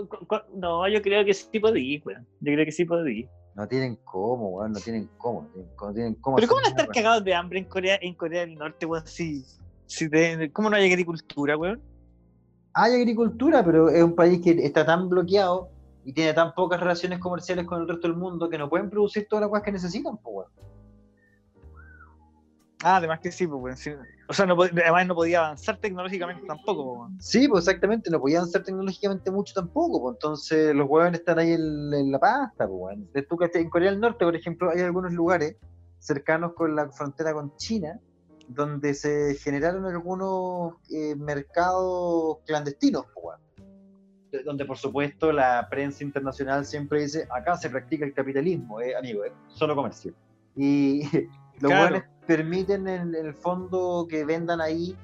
[0.54, 2.26] no, yo creo que sí podí, weón.
[2.40, 3.28] Yo creo que sí podí.
[3.54, 6.60] No tienen cómo, weón, no tienen cómo, no tienen cómo, no tienen cómo Pero ¿cómo
[6.60, 9.06] no estar nada, cagados de hambre en Corea, en Corea del Norte, weón?
[9.06, 9.44] Si,
[9.86, 11.82] si de- ¿Cómo no hay agricultura, weón?
[12.80, 15.68] Hay agricultura, pero es un país que está tan bloqueado
[16.04, 19.26] y tiene tan pocas relaciones comerciales con el resto del mundo que no pueden producir
[19.28, 20.46] todas las cosas que necesitan, pues.
[22.84, 23.88] Ah, además que sí, pues.
[24.28, 27.26] O sea, no, además no podía avanzar tecnológicamente tampoco, pues.
[27.26, 31.52] Sí, pues exactamente, no podían ser tecnológicamente mucho tampoco, pues entonces los huevones están ahí
[31.52, 32.96] en, en la pasta, pues
[33.54, 35.56] en Corea del Norte, por ejemplo, hay algunos lugares
[35.98, 37.98] cercanos con la frontera con China
[38.48, 43.04] donde se generaron algunos eh, mercados clandestinos,
[44.44, 49.24] Donde por supuesto la prensa internacional siempre dice, acá se practica el capitalismo, eh, amigo,
[49.24, 50.12] es solo comercio.
[50.56, 51.02] Y
[51.60, 52.02] los Claro.
[52.26, 54.96] permiten en, el fondo que vendan ahí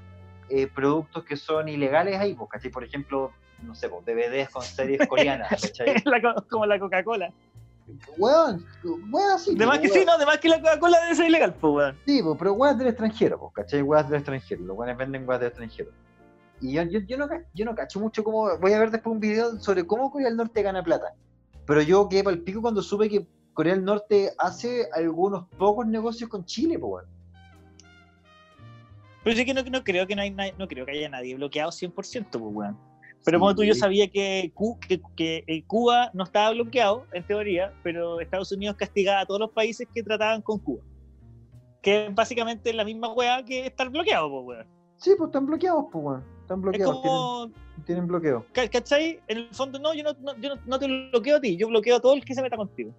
[0.49, 2.71] eh, productos que son ilegales ahí, ¿cachai?
[2.71, 3.31] Por ejemplo,
[3.63, 5.73] no sé, DVDs con series coreanas,
[6.51, 7.33] como la Coca-Cola.
[8.17, 8.65] Weón,
[9.11, 9.55] weón, sí.
[9.57, 11.99] Además que sí, no, además que la Coca-Cola debe ser ilegal, pues, weón.
[12.07, 13.83] Sí, pero weas del extranjero, pues, ¿cachai?
[13.83, 14.65] Weas del extranjero.
[14.65, 15.91] Los weones venden weas del extranjero.
[16.61, 18.57] Y yo, yo, yo, no, yo no cacho mucho cómo.
[18.59, 21.15] Voy a ver después un video sobre cómo Corea del Norte gana plata.
[21.67, 25.87] Pero yo quedé para el pico cuando supe que Corea del Norte hace algunos pocos
[25.87, 27.15] negocios con Chile, pues, weón.
[29.25, 31.71] Pero sí que no, no creo que no, hay, no creo que haya nadie bloqueado
[31.71, 32.94] 100%, pues, weón.
[33.25, 33.41] Pero Sí.
[33.41, 34.53] como tú, yo sabía que,
[34.87, 39.41] que, que, eh, Cuba no estaba bloqueado, en teoría, pero Estados Unidos castigaba a todos
[39.41, 40.83] los países que trataban con Cuba.
[41.81, 44.67] Que es básicamente la misma weá que estar bloqueado, pues, weón.
[44.97, 46.25] Sí, pues están bloqueados, pues, weón.
[46.43, 48.45] Están Es bloqueados, como, tienen, tienen bloqueo.
[48.53, 49.21] ca- ¿cachai?
[49.29, 51.69] En el fondo, no, yo no, no- yo no, no te bloqueo a ti, yo
[51.69, 52.93] bloqueo a todo el que se meta contigo.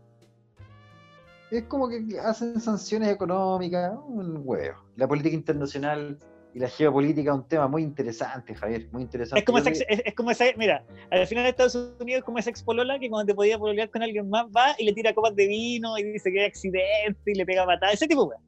[1.51, 4.77] Es como que hacen sanciones económicas, un huevo.
[4.95, 6.17] La política internacional
[6.55, 9.39] y la geopolítica es un tema muy interesante, Javier, muy interesante.
[9.39, 12.37] Es como, esa, es, es como esa, mira, al final de Estados Unidos es como
[12.37, 15.35] esa expolola que cuando te podía pololear con alguien más va y le tira copas
[15.35, 18.41] de vino y dice que hay accidente y le pega patada, ese tipo, weón.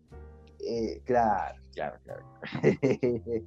[0.65, 2.23] eh, claro, claro, claro.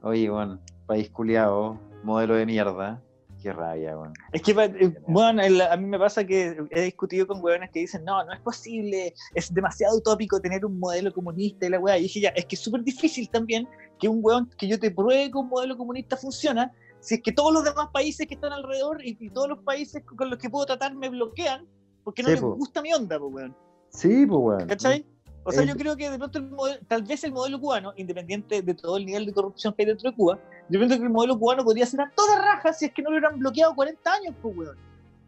[0.00, 3.02] Oye, bueno, país culiado, modelo de mierda.
[3.48, 4.12] Qué rabia, weón.
[4.32, 7.80] Es que, eh, bueno, el- a mí me pasa que he discutido con weones que
[7.80, 11.96] dicen, no, no es posible, es demasiado utópico tener un modelo comunista y la weá.
[11.96, 13.66] Y dije, ya, es que es súper difícil también
[13.98, 16.70] que un weón, que yo te pruebe que un modelo comunista funciona,
[17.00, 20.02] si es que todos los demás países que están alrededor y, y todos los países
[20.04, 21.66] con los que puedo tratar me bloquean,
[22.04, 22.54] porque no Sí, les po.
[22.54, 23.56] gusta mi onda, pues, weón.
[23.90, 24.66] Sí, pues, weón.
[24.68, 25.06] ¿Cachai?
[25.48, 27.94] O sea, Eh, yo creo que de pronto el modelo, tal vez el modelo cubano,
[27.96, 30.38] independiente de todo el nivel de corrupción que hay dentro de Cuba,
[30.68, 33.08] yo pienso que el modelo cubano podría ser a toda raja si es que no
[33.10, 34.76] lo hubieran bloqueado 40 años, pues, weón.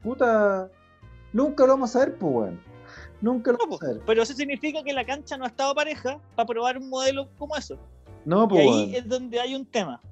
[0.02, 0.68] Puta,
[1.32, 2.60] nunca lo vamos a ver, pues, weón.
[3.22, 4.02] Nunca lo No, vamos pues, a ver.
[4.04, 7.56] pero eso significa que la cancha no ha estado pareja para probar un modelo como
[7.56, 7.78] eso.
[8.26, 8.94] No, Y pues, ahí weón.
[8.94, 10.02] es donde hay un tema.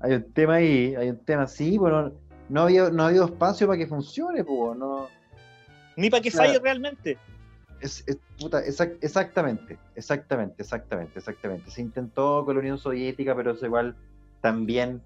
[0.00, 2.12] Hay un tema ahí, hay un tema así, bueno,
[2.48, 5.06] no había, no ha habido espacio para que funcione, pues, no.
[5.96, 7.18] Ni para que falle realmente.
[7.80, 11.70] Es, es- puta, exac- exactamente, exactamente, exactamente, exactamente.
[11.70, 13.96] Se intentó con la Unión Soviética, pero eso igual
[14.40, 15.02] también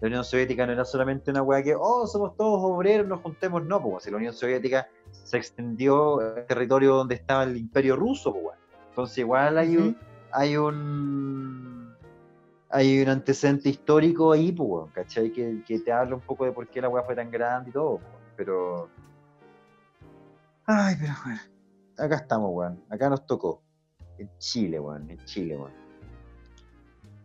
[0.00, 3.64] la Unión Soviética no era solamente una weá que, oh, somos todos obreros, nos juntemos,
[3.64, 8.32] no, pues, si la Unión Soviética se extendió al territorio donde estaba el Imperio Ruso,
[8.32, 8.58] pues.
[8.90, 9.96] Entonces igual hay un,
[10.32, 11.94] hay un
[12.68, 15.30] hay un antecedente histórico ahí, pues, ¿cachai?
[15.32, 17.72] Que, que te habla un poco de por qué la weá fue tan grande y
[17.72, 18.88] todo, pues, pero.
[20.66, 21.40] Ay, pero bueno.
[21.98, 22.84] Acá estamos, weón.
[22.90, 23.62] Acá nos tocó.
[24.18, 25.10] En Chile, weón.
[25.10, 25.72] En Chile, weón.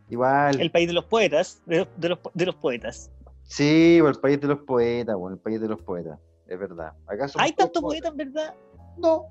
[0.10, 0.60] Igual.
[0.60, 3.12] El país de los poetas, de, de los, de los poetas.
[3.44, 5.34] Sí, el país de los poetas, weón.
[5.34, 6.20] El país de los poetas.
[6.48, 6.94] Es verdad.
[7.08, 8.54] Acá ¿Hay tanto poeta en verdad?
[8.98, 9.26] No.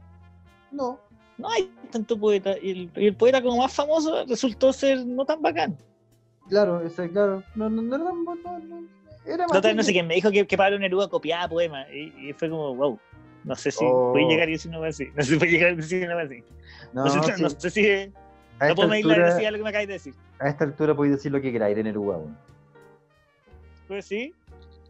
[0.71, 0.99] No.
[1.37, 2.57] No hay tanto poeta.
[2.59, 5.77] Y el, y el poeta como más famoso resultó ser no tan bacán.
[6.49, 7.43] Claro, ese, claro.
[7.55, 8.89] No, no, no, no, no, no, no.
[9.27, 11.87] Era vez no más sé quién me dijo que, que Pablo Neruda copiaba poemas.
[11.93, 12.99] Y, y fue como, wow.
[13.45, 14.13] No sé si Oh.
[14.13, 15.07] puede llegar y decir una así.
[15.17, 16.45] No sé si puede llegar y decir una así.
[16.93, 17.43] No, No, sé, sí.
[17.43, 17.91] no sé si.
[18.59, 20.15] a, No puedo medir la altura, veracidad de lo que me acabas de decir.
[20.39, 22.37] a esta altura podéis decir lo que queráis de Neruda, weón.
[23.89, 24.35] Pues sí.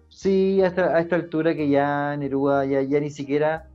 [0.09, 3.67] Sí, a esta, a esta altura que ya Neruda ya, ya ni siquiera.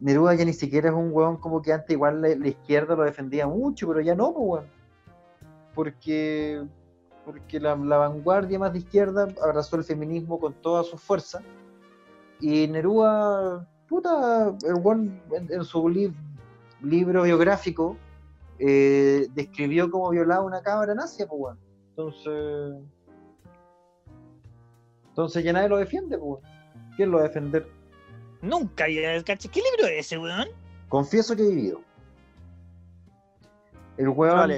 [0.00, 3.04] Neruda ya ni siquiera es un weón como que antes igual la, la izquierda lo
[3.04, 4.64] defendía mucho, pero ya no, pues weón.
[5.74, 6.62] Porque,
[7.24, 11.40] porque la, la vanguardia más de izquierda abrazó el feminismo con toda su fuerza.
[12.40, 16.12] Y Neruda, puta, el weón en, en su li-
[16.82, 17.96] libro biográfico
[18.58, 21.58] eh, describió cómo violaba una cabra nazi, pues weón.
[21.90, 22.74] Entonces.
[25.10, 26.42] Entonces ya nadie lo defiende, pues.
[26.96, 27.68] ¿Quién lo va a defender?
[28.42, 29.48] Nunca había caché.
[29.48, 30.48] ¿Qué libro es ese, weón?
[30.88, 31.80] Confieso que he vivido.
[33.96, 34.50] El weón.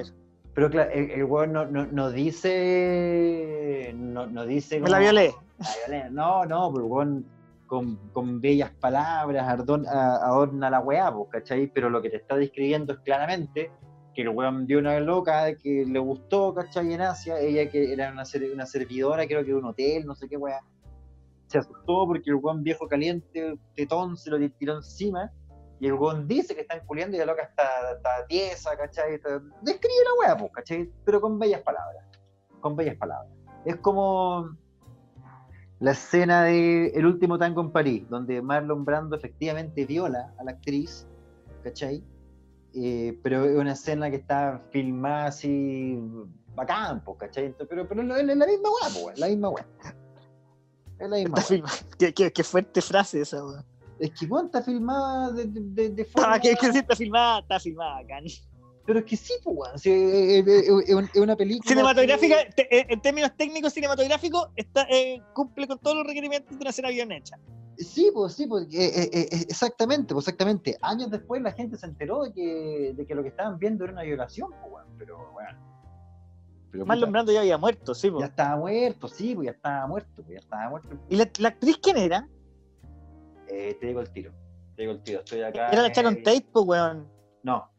[0.55, 3.93] Pero claro, el, el weón no, no, no dice.
[3.95, 4.81] No, no dice.
[4.81, 5.35] Me la violé.
[5.59, 6.11] La violé.
[6.11, 7.27] No, no, pero el weón
[7.67, 11.67] con, bellas palabras adorna la weá, pues, ¿cachai?
[11.73, 13.71] Pero lo que te está describiendo es claramente
[14.15, 16.93] que el weón vio una loca que le gustó, ¿cachai?
[16.95, 20.37] En Asia, ella que era una servidora, creo que de un hotel, no sé qué
[20.37, 20.61] weá.
[21.49, 25.31] Se asustó porque el weón viejo caliente, tetón, se lo tiró encima.
[25.79, 29.15] Y el weón dice que están culiando y la loca está, está tiesa, ¿cachai?
[29.15, 30.91] Está- Describe la weá, pues, ¿cachai?
[31.05, 32.05] Pero con bellas palabras.
[32.61, 33.31] Con bellas palabras.
[33.67, 34.57] Es como
[35.81, 40.53] la escena de El último tango en París, donde Marlon Brando efectivamente viola a la
[40.53, 41.07] actriz,
[41.63, 42.03] ¿cachai?
[42.75, 45.99] Eh, pero es una escena que está filmada así
[46.55, 47.47] bacán, pues, ¿cachai?
[47.47, 49.67] Entonces, pero, pero es la- es la misma weá, pues, weón, la misma weá.
[50.99, 51.73] Es la misma weá.
[51.99, 53.43] Qué, qué- qué fuerte frase esa.
[53.99, 56.35] Es que está filmada de, de, de- de forma...
[56.35, 58.25] Ah, que, que sí está filmada, está filmada, bacán.
[58.87, 59.79] Pero es que sí, pues, weón.
[59.79, 61.69] sí, es, es- es- es un- es una película...
[61.69, 66.51] Cinematográfica, que- te- eh, en términos técnicos cinematográficos, está, eh, cumple con todos los requerimientos
[66.57, 67.37] de una escena bien hecha.
[67.79, 70.79] Sí, pues sí, pues, eh, eh, eh, exactamente, pues exactamente.
[70.81, 73.93] Años después la gente se enteró de que, de que lo que estaban viendo era
[73.93, 74.87] una violación, pues, weón.
[74.97, 75.57] Pero, weón.
[76.71, 78.21] Pero, Marlon Brando ya había muerto, sí, po.
[78.21, 80.89] ya estaba muerto, sí, pues ya estaba muerto, pues ya estaba muerto.
[81.09, 82.29] ¿Y la, la actriz quién era?
[83.49, 84.33] Eh, te digo el tiro,
[84.75, 85.69] te digo el tiro, estoy acá.
[85.71, 87.09] Era la eh, Sharon Tate, pues, weón.
[87.43, 87.71] No.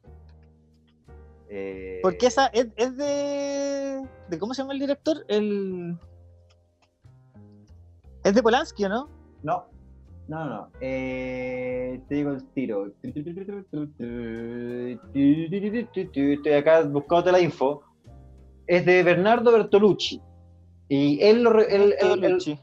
[1.49, 4.39] Eh, Porque esa es, es de, de.
[4.39, 5.17] ¿Cómo se llama el director?
[5.27, 5.97] El.
[8.23, 9.09] Es de Polanski, ¿o no?
[9.43, 9.65] No,
[10.27, 10.69] no, no.
[10.81, 12.87] Eh, te digo el tiro.
[15.83, 17.83] Estoy acá buscándote la info.
[18.65, 20.21] es de Bernardo Bertolucci.
[20.89, 21.57] Y él lo.
[21.59, 22.59] él- él- él- Bertolucci.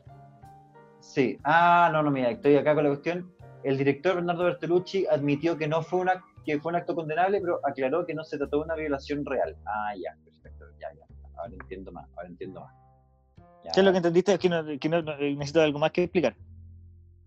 [1.00, 1.38] sí.
[1.44, 3.32] Ah, no, no, mira, estoy acá con la cuestión.
[3.62, 7.60] El director Bernardo Bertolucci admitió que no fue una que fue un acto condenable, pero
[7.64, 9.56] aclaró que no se trató de una violación real.
[9.66, 11.06] Ah, ya, perfecto, ya, ya.
[11.36, 12.74] Ahora entiendo más, ahora entiendo más.
[13.64, 13.70] Ya.
[13.72, 14.32] ¿Qué es lo que entendiste?
[14.34, 16.36] Es que, no, que no- no- necesito algo más que explicar.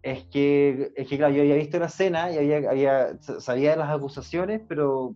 [0.03, 3.77] Es que, es que, claro, yo había visto la escena y había, había, sabía de
[3.77, 5.13] las acusaciones, pero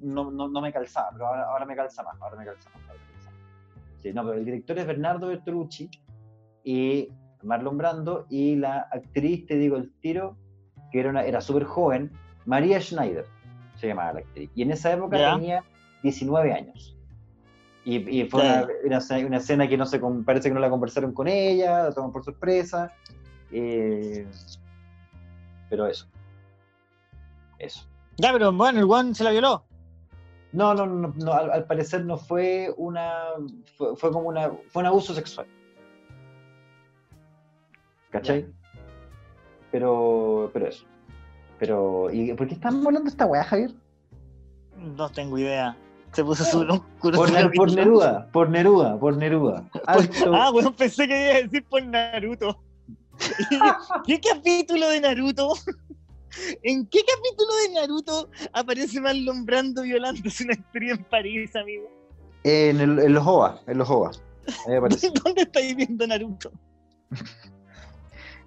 [0.00, 1.10] no, no, no me calzaba.
[1.12, 2.82] Pero ahora, ahora me calza más, ahora me calza más.
[2.88, 3.40] ahora me calza más.
[4.02, 5.88] Sí, no, pero el director es Bernardo Bertolucci
[6.64, 7.08] y
[7.44, 10.36] Marlon Brando y la actriz, te digo el tiro,
[10.90, 12.10] que era, una- era súper joven,
[12.46, 13.26] María Schneider,
[13.76, 14.50] se llamaba la actriz.
[14.54, 15.64] Y en esa época tenía
[16.02, 16.96] 19 años.
[17.84, 21.12] Y, y fue una, una, una escena que no se parece que no la conversaron
[21.12, 22.92] con ella, la toman por sorpresa.
[23.52, 24.26] eh,
[25.68, 26.06] pero eso.
[27.58, 27.86] Eso.
[28.16, 29.64] Ya, pero bueno, el one se la violó.
[30.52, 33.10] No, no, no, no, al, al parecer no fue una.
[33.76, 34.52] Fue, fue como una.
[34.68, 35.46] Fue un abuso sexual.
[38.10, 38.46] ¿Cachai?
[39.72, 40.50] Pero.
[40.52, 40.86] Pero eso.
[41.66, 42.10] Pero.
[42.12, 43.72] ¿Y por qué estamos hablando de esta weá, Javier?
[44.76, 45.76] No tengo idea.
[46.12, 47.16] Se puso súper oscuro.
[47.16, 47.72] Por.
[47.72, 49.68] Neruda, por Neruda, por Neruda.
[49.86, 52.62] Alto- Ah, bueno, pensé que iba a decir por Naruto.
[54.06, 55.54] ¿Qué capítulo de Naruto?
[56.62, 61.88] ¿En qué capítulo de Naruto aparece Marlon Brando violándose una actriz en París, amigo?
[62.42, 64.10] en, el- en los OVA, en los OVA.
[64.68, 65.10] Ahí aparece.
[65.24, 66.52] ¿Dónde estáis viendo Naruto?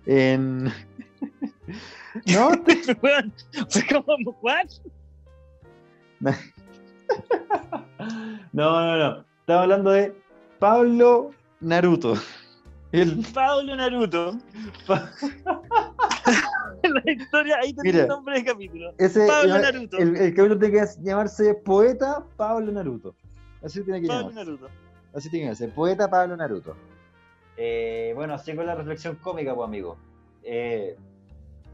[0.05, 0.71] En...
[2.33, 4.65] No, te- como, ¿what?
[8.53, 9.25] no, no, no.
[9.41, 10.13] Estaba hablando de
[10.59, 11.31] Pablo
[11.61, 12.15] Naruto.
[12.91, 14.37] El, Pablo Naruto.
[14.85, 15.11] Pa-
[16.83, 18.03] La historia, ahí tenés Mira.
[18.03, 18.93] el nombre del capítulo.
[18.97, 19.97] ese, Pablo el, Naruto.
[19.97, 23.15] El, el capítulo tiene que llamarse Poeta Pablo Naruto.
[23.63, 24.45] Así tiene que Pablo llamarse.
[24.51, 24.67] Naruto.
[25.13, 25.73] Así tiene que ser.
[25.73, 26.75] Poeta Pablo Naruto.
[27.57, 29.97] Eh, bueno, así con la reflexión cómica, pues, amigo.
[30.43, 30.95] Eh,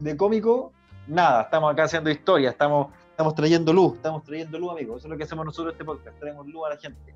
[0.00, 0.72] de cómico,
[1.06, 1.42] nada.
[1.42, 2.50] Estamos acá haciendo historia.
[2.50, 3.94] Estamos, estamos trayendo luz.
[3.94, 4.96] Estamos trayendo luz, amigo.
[4.96, 6.18] Eso es lo que hacemos nosotros este podcast.
[6.18, 7.14] Traemos luz a la gente.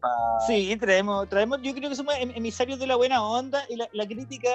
[0.00, 0.08] Pa-
[0.46, 3.86] Sí, traemos, traemos, yo creo que somos em- emisarios de la buena onda y la,
[3.92, 4.48] la crítica.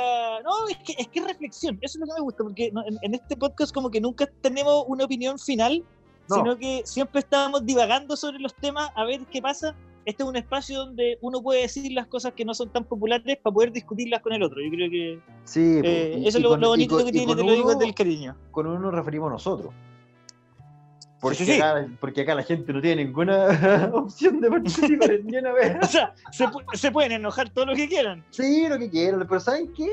[0.44, 3.14] No, es que, es que reflexión, eso es lo que me gusta, porque en, en
[3.14, 5.84] este podcast como que nunca tenemos una opinión final,
[6.30, 6.36] No.
[6.38, 9.76] sino que siempre estábamos divagando sobre los temas a ver qué pasa.
[10.06, 13.38] Este es un espacio donde uno puede decir las cosas que no son tan populares
[13.42, 14.62] para poder discutirlas con el otro.
[14.62, 15.88] Yo creo que Sí, po.
[15.88, 17.52] eh, Y- eso y es lo, con- lo y bonito con- que tiene, te lo
[17.52, 18.36] digo uno- desde el cariño.
[18.52, 19.74] con uno nos referimos nosotros.
[21.22, 21.52] Porque, Sí, sí.
[21.60, 23.48] Acá, porque acá la gente no tiene ninguna
[23.94, 25.78] opción de participar ni una vez.
[25.84, 28.24] O sea, se, pu- se pueden enojar todo lo que quieran.
[28.30, 29.90] Sí, lo que quieran, pero ¿saben qué?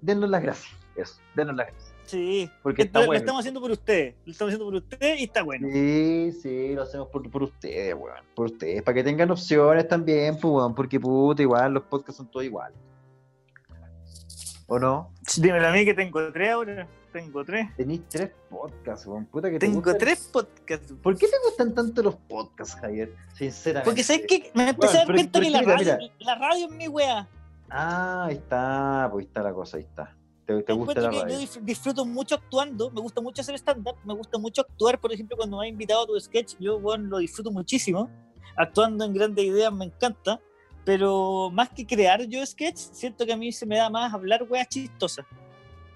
[0.00, 0.72] Denos las gracias.
[0.96, 1.93] Eso, denos las gracias.
[2.06, 3.18] Sí, Porque está lo bueno.
[3.18, 4.14] estamos haciendo por ustedes.
[4.26, 5.68] Lo estamos haciendo por ustedes y está bueno.
[5.72, 8.24] Sí, sí, lo hacemos por, por ustedes, weón.
[8.34, 12.30] Por ustedes, para que tengan opciones también, pues, weón, porque puta, igual los podcasts son
[12.30, 12.76] todos iguales.
[14.66, 15.12] ¿O no?
[15.36, 16.86] Dímelo a mí que tengo tres ahora.
[17.12, 17.68] Tengo tres.
[17.76, 19.26] Tenéis tres podcasts, weón.
[19.26, 20.92] Puta que te Tengo gustan- tres podcasts.
[21.02, 23.14] ¿Por qué te gustan tanto los podcasts, Javier?
[23.34, 23.84] Sinceramente.
[23.84, 26.14] Porque sabes que me empecé a dar cuenta que la mira, radio, mira.
[26.18, 27.28] la radio es mi wea.
[27.70, 30.16] Ah, ahí está, pues ahí está la cosa, ahí está.
[30.46, 31.40] Te, te gusta la radio.
[31.40, 35.36] yo disfruto mucho actuando, me gusta mucho hacer stand-up, me gusta mucho actuar, por ejemplo,
[35.36, 38.10] cuando me has invitado a tu sketch, yo bueno, lo disfruto muchísimo.
[38.56, 40.40] Actuando en grandes ideas me encanta,
[40.84, 44.42] pero más que crear yo sketch, siento que a mí se me da más hablar
[44.48, 45.24] weas chistosas.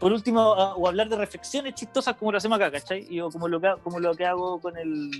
[0.00, 3.06] Por último, a- o hablar de reflexiones chistosas como lo hacemos acá, ¿cachai?
[3.10, 5.10] Y o como lo que, como lo que hago con el,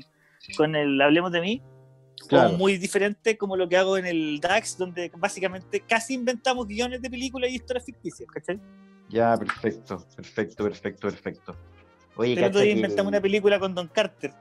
[0.56, 1.62] con el Hablemos de mí,
[2.28, 2.56] Claro.
[2.56, 7.08] muy diferente como lo que hago en el DAX, donde básicamente casi inventamos guiones de
[7.10, 8.58] películas y historias ficticias, ¿cachai?
[9.08, 11.56] Ya, perfecto, perfecto, perfecto, perfecto.
[12.16, 14.32] Oye, cacha día que- inventamos una película con Don Carter.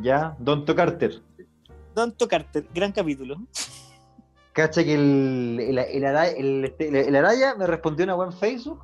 [0.00, 1.20] Ya, Don Carter.
[1.94, 3.36] Don Carter, gran capítulo.
[4.52, 8.36] Cacha que el, el, el, Araya, el, este, el- Araya me respondió una web en
[8.36, 8.82] Facebook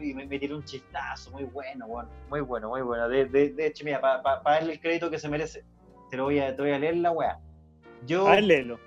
[0.00, 3.08] y me, me tiró un chistazo muy bueno, bueno, muy bueno, muy bueno.
[3.08, 5.64] De, de, de hecho, mira, para darle el crédito que se merece,
[6.10, 7.38] te lo voy a, te voy a leer la weá.
[8.06, 8.78] Yo A ver, léelo.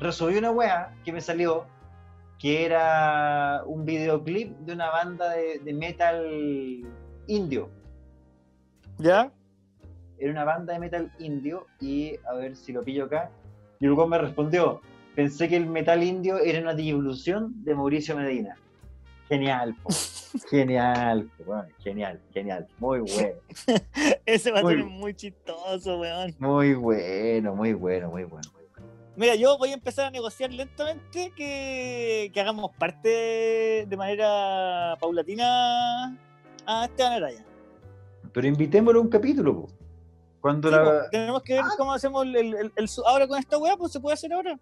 [0.00, 1.66] resolví una weá que me salió
[2.38, 6.84] que era un videoclip de una banda de, de metal
[7.26, 7.70] indio.
[8.98, 9.32] ¿Ya?
[10.18, 13.30] Era una banda de metal indio y a ver si lo pillo acá.
[13.80, 14.80] Y weón me respondió,
[15.14, 18.56] pensé que el metal indio era una divolución de Mauricio Medina.
[19.28, 19.90] Genial, po.
[20.50, 23.34] genial, po, genial, genial, muy bueno,
[24.26, 26.34] Ese va a ser muy chistoso, weón.
[26.38, 28.48] muy bueno, muy bueno, muy bueno.
[29.16, 36.18] Mira, yo voy a empezar a negociar lentamente que, que hagamos parte de manera paulatina
[36.66, 37.44] a Esteban Araya.
[38.32, 39.68] Pero invitémoslo a un capítulo, po.
[40.40, 40.82] Cuando Sí, la...
[40.84, 41.74] pues, tenemos que ver Ah.
[41.78, 44.58] cómo hacemos el, el- el- su- ahora con esta weá, pues se puede hacer ahora.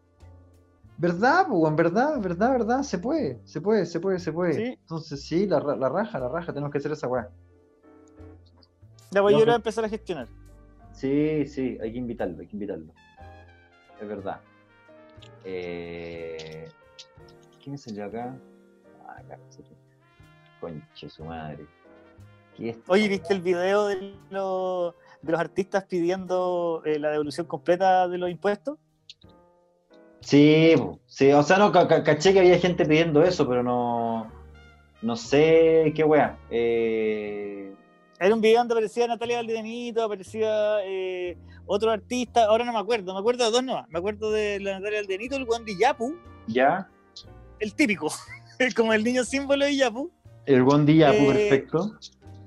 [0.98, 4.52] ¿Verdad, pues, en verdad, verdad, verdad, se puede, se puede, se puede, se puede.
[4.54, 4.62] Sí.
[4.80, 7.30] Entonces sí, la, la raja, la raja, tenemos que hacer esa weá.
[9.10, 10.28] Ya voy a empezar a gestionar.
[10.92, 12.92] Sí, sí, hay que invitarlo, hay que invitarlo.
[14.02, 14.40] Es verdad.
[15.44, 16.68] Eh...
[17.62, 18.34] ¿Qué me salió acá?
[19.06, 19.38] Ah, acá.
[20.60, 21.66] Conche su madre.
[22.56, 23.08] ¿Qué es esta Oye?
[23.08, 28.28] ¿viste el video de los, de los artistas pidiendo eh, la devolución completa de los
[28.28, 28.78] impuestos?
[30.20, 30.74] Sí,
[31.06, 34.30] sí, o sea, no, ca- ca- caché que había gente pidiendo eso, pero no.
[35.00, 36.38] No sé qué weá.
[36.50, 37.71] Eh...
[38.22, 43.12] Era un video donde aparecía Natalia Valdenito, aparecía eh, otro artista, ahora no me acuerdo,
[43.14, 43.88] me acuerdo de dos nomás.
[43.88, 46.14] Me acuerdo de la Natalia Valdenito, el Juan de Yapu,
[46.46, 46.88] ¿Ya?
[47.58, 48.12] el típico,
[48.76, 50.08] como el niño símbolo de Yapu.
[50.46, 51.98] El día, pues, Eh, perfecto.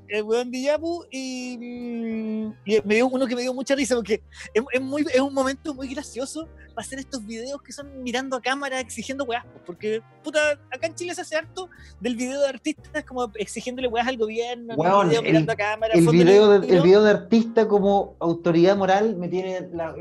[0.08, 3.96] El weón de Yapu y, mm, y me dio uno que me dio mucha risa
[3.96, 4.22] porque
[4.54, 8.36] es, es muy, es un momento muy gracioso para hacer estos videos que son mirando
[8.36, 9.46] a cámara exigiendo weas.
[9.66, 10.40] Porque, puta,
[10.72, 14.76] acá en Chile se hace harto del video de artistas como exigiéndole weas al gobierno,
[14.76, 15.94] Weón, video el- mirando a cámara.
[15.94, 19.96] El video, de, el video de artista como autoridad moral me tiene la...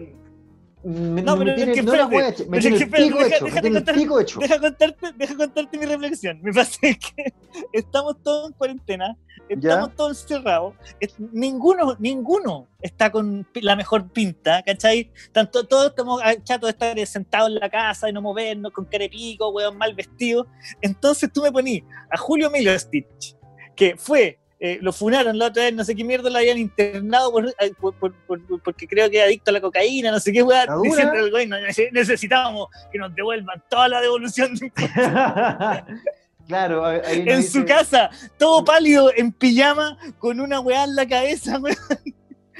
[0.85, 3.07] Me, No, me pero tiene, es que no espérate, me tiene es que el espérate,
[3.09, 4.39] pico deja- hecho, me déjate tiene el contar- pico hecho.
[4.41, 6.41] Deja contarte, deja contarte mi reflexión.
[6.43, 6.78] Me pasa
[7.16, 7.35] que
[7.72, 9.16] estamos todos en cuarentena,
[9.49, 15.11] estamos todos encerrados, es- ninguno, ninguno está con la mejor pinta, ¿cachai?
[15.32, 19.49] Tanto, todos estamos chatos de estar sentados en la casa y no movernos, con carepico,
[19.51, 20.47] weón, mal vestido.
[20.82, 23.35] Entonces tú me poní a Julio Milo Stitch,
[23.74, 27.31] que fue, eh, lo funaron la otra vez, no sé qué mierda lo habían internado
[27.31, 30.33] por, eh, por- por- por- porque creo que era adicto a la cocaína, no sé
[30.33, 30.89] qué, weón, ¿La dura?
[30.89, 34.73] diciendo el güey, no, nece- necesitamos que nos devuelvan toda la devolución de
[36.49, 41.07] claro, ahí- en dice- su casa, todo pálido, en pijama, con una weá en la
[41.07, 41.77] cabeza, weón.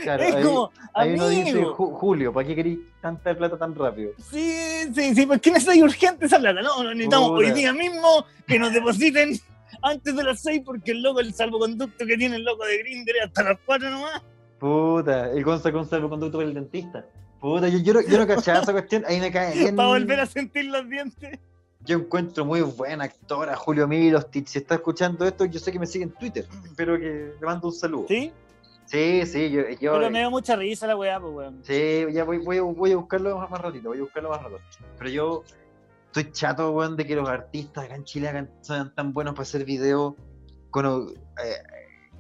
[0.03, 1.75] claro, es ahí- como, ahí uno dice, amigo.
[1.77, 4.11] "Ju- Julio, ¿para qué querís tanta plata tan rápido?
[4.31, 4.53] Sí,
[4.95, 5.51] sí, sí, ¿por qué
[5.83, 6.61] urgente esa plata?
[6.63, 7.39] No, necesitamos Puta.
[7.47, 9.39] hoy día mismo que nos depositen
[9.85, 13.13] antes de las 6 porque el loco, el salvoconducto que tiene el loco de Grindr
[13.17, 14.23] es hasta las 4 nomás.
[14.59, 17.05] Puta, el Gonza con salvoconducto para el dentista.
[17.41, 19.77] Puta, yo, yo, no, yo no cachaba esa cuestión, ahí me cae bien.
[19.77, 21.39] Para volver a sentir los dientes.
[21.81, 24.47] Yo encuentro muy buena actora Julio Milostich.
[24.47, 26.47] Si está escuchando esto, yo sé que me sigue en Twitter.
[26.65, 28.07] Espero que le mando un saludo.
[28.09, 28.33] ¿Sí?
[28.87, 31.61] Sí, sí, yo, yo- Pero me dio mucha risa la weá, pues weón.
[31.63, 34.43] sí, ya voy, voy, a- voy a buscarlo más, más ratito, voy a buscarlo más
[34.43, 34.59] rato.
[34.99, 35.45] Pero yo
[36.17, 39.43] estoy chato, weón, de que los artistas acá en Chile hagan- sean tan buenos para
[39.43, 40.15] hacer videos
[40.71, 40.87] con,
[41.45, 41.57] eh,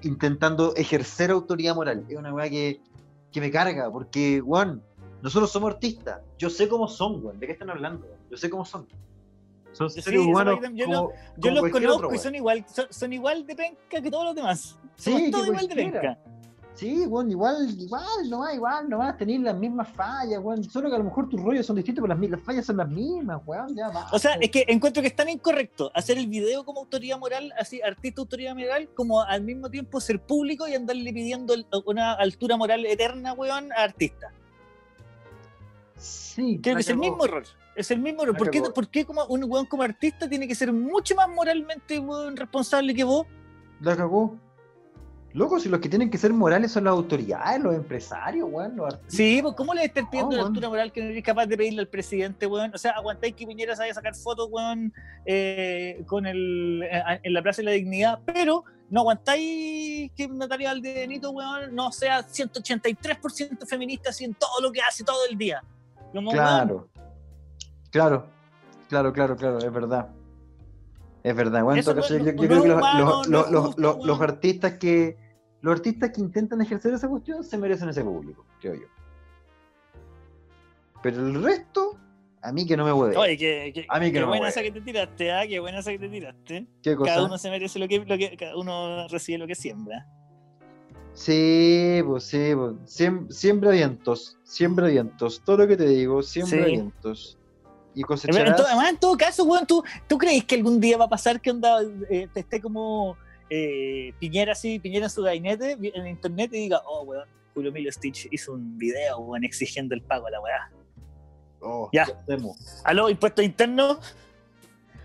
[0.03, 2.05] intentando ejercer autoridad moral.
[2.09, 2.81] Es una weá que,
[3.31, 4.83] que me carga, porque, weón,
[5.23, 6.21] nosotros somos artistas.
[6.39, 7.39] Yo sé cómo son, weón.
[7.39, 8.07] ¿De qué están hablando?
[8.31, 8.87] Yo sé cómo son.
[9.73, 12.87] Son Sí, seres humanos yo como, Yo como los conozco otro, y son igual, son,
[12.91, 14.79] son igual de penca que todos los demás.
[14.97, 16.19] Sí, Somos que todos igual de penca.
[16.75, 20.65] Sí, bueno, igual, igual, nomás, igual, nomás, tenéis las mismas fallas, weón.
[20.65, 23.41] Solo que a lo mejor tus rollos son distintos, pero las, fallas son las mismas,
[23.47, 23.77] weón.
[23.77, 27.19] Ya, O sea, es que encuentro que es tan incorrecto hacer el video como autoridad
[27.19, 31.55] moral, así, artista autoridad moral, como al mismo tiempo ser público y andarle pidiendo
[31.87, 34.33] una altura moral eterna, weón, a artistas.
[35.97, 37.45] Sí, Creo que es el mismo error.
[37.77, 38.37] Es el mismo error.
[38.37, 42.01] ¿Por qué, por qué como un weón como artista tiene que ser mucho más moralmente
[42.01, 43.27] weón, responsable que vos?
[43.81, 44.37] La cagó.
[45.35, 48.87] Loco, si los que tienen que ser morales son las autoridades, los empresarios, weón, los
[48.87, 49.17] artistas.
[49.17, 51.57] Sí, pues ¿cómo le estás pidiendo No, la altura moral que no eres capaz de
[51.57, 52.71] pedirle al presidente, weón?
[52.73, 54.93] O sea, aguantáis que Piñera vaya a sacar fotos, weón,
[55.27, 60.69] eh, con el, eh, en la Plaza de la Dignidad, pero no aguantáis que Natalia
[60.69, 65.65] Valdenito, weón, no sea 183% feminista así en todo lo que hace todo el día.
[66.13, 66.89] Como, weón, Claro.
[67.91, 68.27] Claro,
[68.89, 70.11] claro, claro, claro, es verdad.
[71.25, 71.95] Es verdad, bueno, yo,
[72.37, 75.24] creo que los artistas que
[75.65, 78.87] los artistas que intentan ejercer esa cuestión se merecen ese público, creo yo.
[81.03, 81.99] Pero el resto,
[82.43, 83.17] a mí que no me hueve.
[83.17, 84.51] Oye, qué, qué- A mí que qué no me buena hueve.
[84.51, 85.47] esa que te tiraste, ¿ah?
[85.47, 86.67] Qué buena esa que te tiraste.
[86.83, 87.13] ¿Qué cosa?
[87.15, 90.07] Cada uno se merece lo que, lo que cada uno recibe lo que siembra.
[91.15, 92.75] Sí, pues sí, pues.
[92.87, 95.43] Siem- siembra vientos, siembra vientos.
[95.45, 96.71] Todo lo que te digo, siembra Sí.
[96.73, 97.39] vientos.
[97.95, 98.57] Y En, cosecharás.
[98.57, 101.41] to- además, en todo caso, weón, ¿tú, ¿tú crees que algún día va a pasar
[101.41, 103.17] que onda, eh, te esté como
[103.51, 107.93] eh, Piñera así, Piñera en su gabinete, en internet y diga, oh, weón, Julio Emilio
[107.93, 110.71] Stitch hizo un video, weón, exigiendo el pago a la weá.
[111.61, 112.07] Oh, Ya.
[112.85, 113.99] Aló, impuestos internos,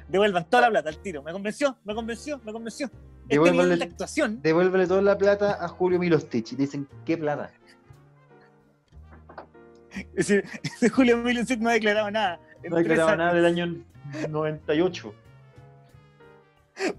[0.08, 1.24] devuelvan toda la plata al tiro.
[1.24, 2.88] Me convenció, me convenció, me convenció.
[2.88, 6.54] Este Devuélvanle- nivel de actuación, Devuélvele toda la plata a Julio Milostich.
[6.54, 7.52] Y dicen, ¿qué plata?
[10.16, 10.44] es decir,
[10.96, 12.40] Julio Emilio Stitch no ha declarado nada.
[12.68, 13.76] No ha declarado nada del año
[14.30, 15.14] 98.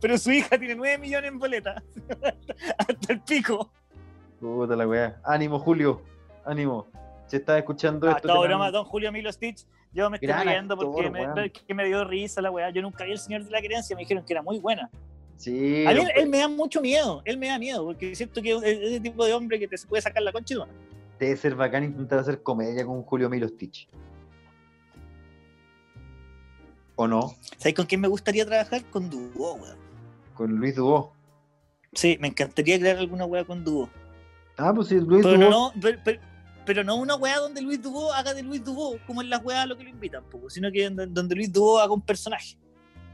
[0.01, 1.83] Pero su hija tiene 9 millones en boletas.
[2.79, 3.71] Hasta el pico.
[4.41, 5.21] Puta la weá.
[5.25, 6.03] Ánimo, Julio.
[6.45, 6.87] ánimo.
[7.27, 8.29] Si estás escuchando Ah, esto.
[8.29, 9.67] toda te broma, don Julio Milo Stitch.
[9.93, 11.51] Yo me estoy riendo actor, porque me, weón.
[11.51, 12.71] que me dio risa la weá.
[12.71, 14.89] Yo nunca vi El Señor de la Creencia, me dijeron que era muy buena.
[15.37, 15.85] Sí.
[15.87, 18.53] A mí él, él me da mucho miedo, él me da miedo, porque siento que
[18.53, 20.69] es ese tipo de hombre que te puede sacar la concha todo.
[21.19, 23.89] Debe ser bacán intentar hacer comedia con Julio Milo Stitch.
[27.01, 27.35] ¿O no?
[27.57, 28.85] ¿Sabes con quién me gustaría trabajar?
[28.91, 29.79] Con Dúo, weón.
[30.35, 31.15] Con Luis Dubó.
[31.95, 33.89] Sí, me encantaría crear alguna weá con Dúo.
[34.59, 35.51] Ah, pues sí, Luis Pero Dubó.
[35.51, 36.21] no, pero, pero-
[36.67, 39.61] pero no una weá donde Luis Dubó haga de Luis Dubó, como en las weas
[39.61, 42.59] a lo que lo invitan, po, sino que donde, Luis Dubó haga un personaje.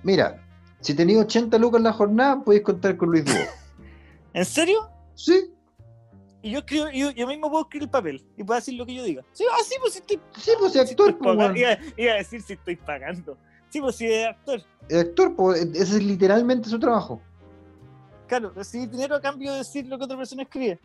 [0.02, 0.44] Mira,
[0.80, 3.38] si tenías 80 lucas en la jornada, podéis contar con Luis Dubó.
[4.34, 4.90] ¿En serio?
[5.14, 5.52] Sí,
[6.42, 8.94] Y yo escribo, yo, yo mismo puedo escribir el papel y puedo decir lo que
[8.96, 9.22] yo diga.
[9.32, 11.56] Sí, ah, sí, pues si estoy, sí, pues si si actor, estoy pues, pagando.
[11.60, 13.38] Iba, iba a decir si estoy pagando.
[13.76, 14.62] Sí, pues si es actor.
[14.88, 17.20] El actor, pues, ese es literalmente su trabajo.
[18.26, 20.80] Claro, recibir dinero a cambio de decir lo que otra persona escribe.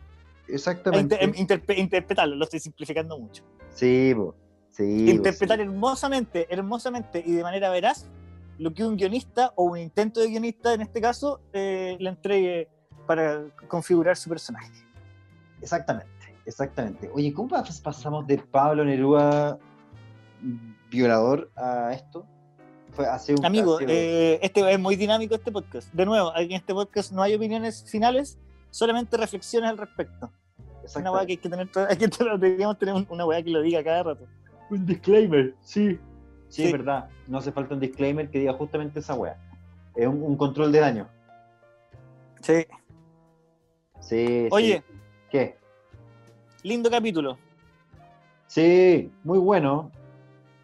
[0.46, 1.16] Exactamente.
[1.24, 3.44] inter- interpe- interpretarlo, lo estoy simplificando mucho.
[3.70, 4.34] Sí, pues.
[4.72, 5.62] Sí, Interpretar sí.
[5.62, 8.06] hermosamente, hermosamente y de manera veraz
[8.58, 12.68] lo que un guionista o un intento de guionista, en este caso, eh, le entregue
[13.06, 14.70] para configurar su personaje.
[15.62, 16.10] Exactamente,
[16.44, 17.10] exactamente.
[17.14, 19.58] Oye, ¿cómo pas- pasamos de Pablo Neruda
[20.42, 22.26] mm, violador a esto?
[22.92, 25.90] Fue hace un Amigo, eh, este es muy dinámico este podcast.
[25.94, 28.38] De nuevo, en este podcast no hay opiniones finales,
[28.70, 30.30] solamente reflexiones al respecto.
[30.84, 33.42] Es una weá que hay que tener, hay que tener- deberíamos tener un- una weá
[33.42, 34.26] que lo diga cada rato.
[34.70, 35.98] Un disclaimer, sí.
[36.48, 36.64] Sí, sí.
[36.64, 37.08] es verdad.
[37.28, 39.38] No hace falta un disclaimer que diga justamente esa wea.
[39.94, 41.08] Es un, un control de daño.
[42.42, 42.66] Sí.
[44.00, 44.82] Sí, Oye.
[44.86, 44.94] sí.
[45.30, 45.56] ¿Qué?
[46.62, 47.38] Lindo capítulo.
[48.48, 49.90] Sí, muy bueno.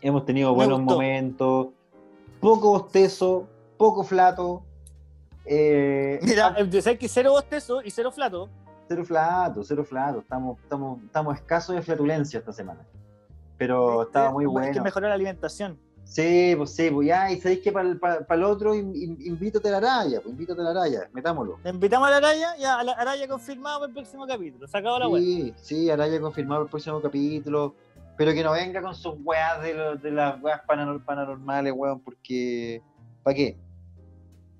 [0.03, 0.95] Hemos tenido Me buenos gustó.
[0.95, 1.69] momentos.
[2.41, 4.63] Poco bostezo, poco flato.
[5.45, 8.49] Eh, Mira, ah, eh, que cero bostezo y cero flato.
[8.89, 10.21] cero flato, cero flato.
[10.21, 12.81] Estamos, estamos, estamos escasos de flatulencia esta semana.
[13.57, 14.83] Pero estaba muy Hay que bueno.
[14.85, 15.79] mejorar la alimentación.
[16.05, 17.87] Sí, pues sí, pues ya, y sabéis que para
[18.31, 21.59] el otro in- in- invítate a la raya, pues invítate a la raya, metámoslo.
[21.63, 24.67] Le invitamos a la Araya, ya, a la Araya confirmado para el próximo capítulo.
[24.67, 25.21] Se acabó la web.
[25.23, 27.75] Sí, sí, Araya confirmado el próximo capítulo,
[28.19, 32.01] pero que no venga con sus weas de, los- de las weas pananor- paranormales, weón,
[32.01, 32.83] porque...
[33.23, 33.57] ¿Para qué?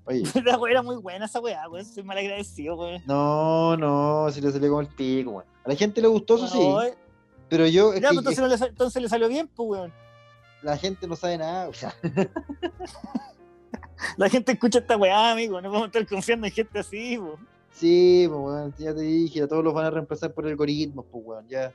[0.05, 1.85] Oye, La wea era muy buena esa weá, weón.
[1.85, 3.03] Soy mal agradecido, weón.
[3.05, 5.45] no, no, se le salió como el pico, weón.
[5.63, 6.59] A la gente le gustó, eso sí,
[7.49, 9.93] pero yo, es ya, que- pues, entonces, no le, entonces le salió bien, pues, weón.
[10.63, 11.93] la gente no sabe nada, o sea,
[14.17, 15.59] La gente escucha esta weá, amigo.
[15.61, 17.45] No podemos estar confiando en gente así, weón.
[17.71, 21.23] sí, pues, weón, ya te dije, a todos los van a reemplazar por algoritmos, pues,
[21.25, 21.73] weón, ya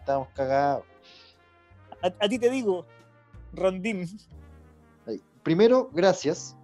[0.00, 0.84] estamos cagados.
[2.02, 2.86] A, a ti te digo,
[3.52, 4.06] Rondín.
[5.06, 5.20] Ahí.
[5.42, 6.56] Primero, gracias.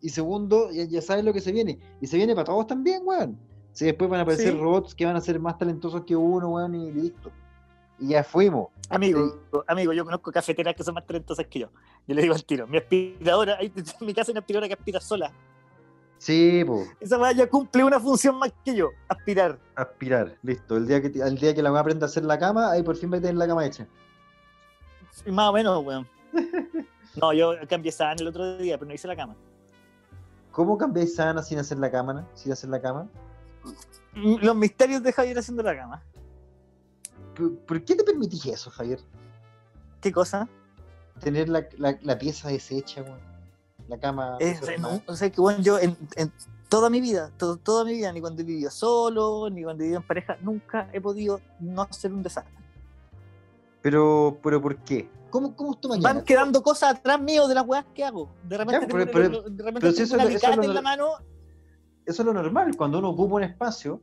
[0.00, 1.78] Y segundo, ya, ya sabes lo que se viene.
[2.00, 3.38] Y se viene para todos también, weón.
[3.72, 4.58] Si después van a aparecer Sí.
[4.58, 7.30] robots que van a ser más talentosos que uno, weón, y listo.
[7.98, 8.68] Y ya fuimos.
[8.90, 11.68] Amigo, amigo, yo conozco cafeteras que son más talentosas que yo.
[12.06, 12.66] Yo le digo al tiro.
[12.66, 15.32] Mi aspiradora, ahí en mi casa hay una aspiradora que aspira sola.
[16.22, 16.88] Sí, pues.
[17.00, 19.58] Esa weá ya cumple una función más que yo, aspirar.
[19.74, 20.76] Aspirar, listo.
[20.76, 22.80] El día que, el día que la voy a aprender a hacer la cama, ahí
[22.84, 23.88] por fin va a tener la cama hecha.
[25.26, 26.06] Y Más o menos, weón.
[27.20, 29.34] No, yo cambié sábana el otro día, pero no hice la cama.
[30.52, 32.24] ¿Cómo cambiáis sana sin hacer la cama?
[32.34, 33.08] Sin hacer la cama?
[34.14, 36.02] Mm, Los misterios de Javier haciendo la cama.
[37.34, 39.00] ¿Por, por qué te permitís eso, Javier?
[40.00, 40.48] ¿Qué cosa?
[41.18, 43.31] Tener la, la, la pieza deshecha, weón.
[43.92, 44.36] La cama.
[44.38, 44.94] Desordenada.
[45.06, 46.32] no, o sea, que bueno, yo en, en
[46.68, 49.86] toda mi vida, todo- toda mi vida, ni cuando he vivido solo, ni cuando he
[49.86, 52.54] vivido en pareja, nunca he podido no hacer un desastre.
[53.82, 55.10] Pero, pero ¿por qué?
[55.30, 56.14] ¿Cómo, cómo es mañana?
[56.14, 58.28] Van quedando cosas atrás mío de las weas que hago.
[58.48, 60.50] De repente Ya, tengo, pero- de repente pero si tengo eso un es lo- eso
[60.50, 61.06] es lo en la mano.
[62.06, 62.76] Eso es lo normal.
[62.76, 64.02] Cuando uno ocupa un espacio,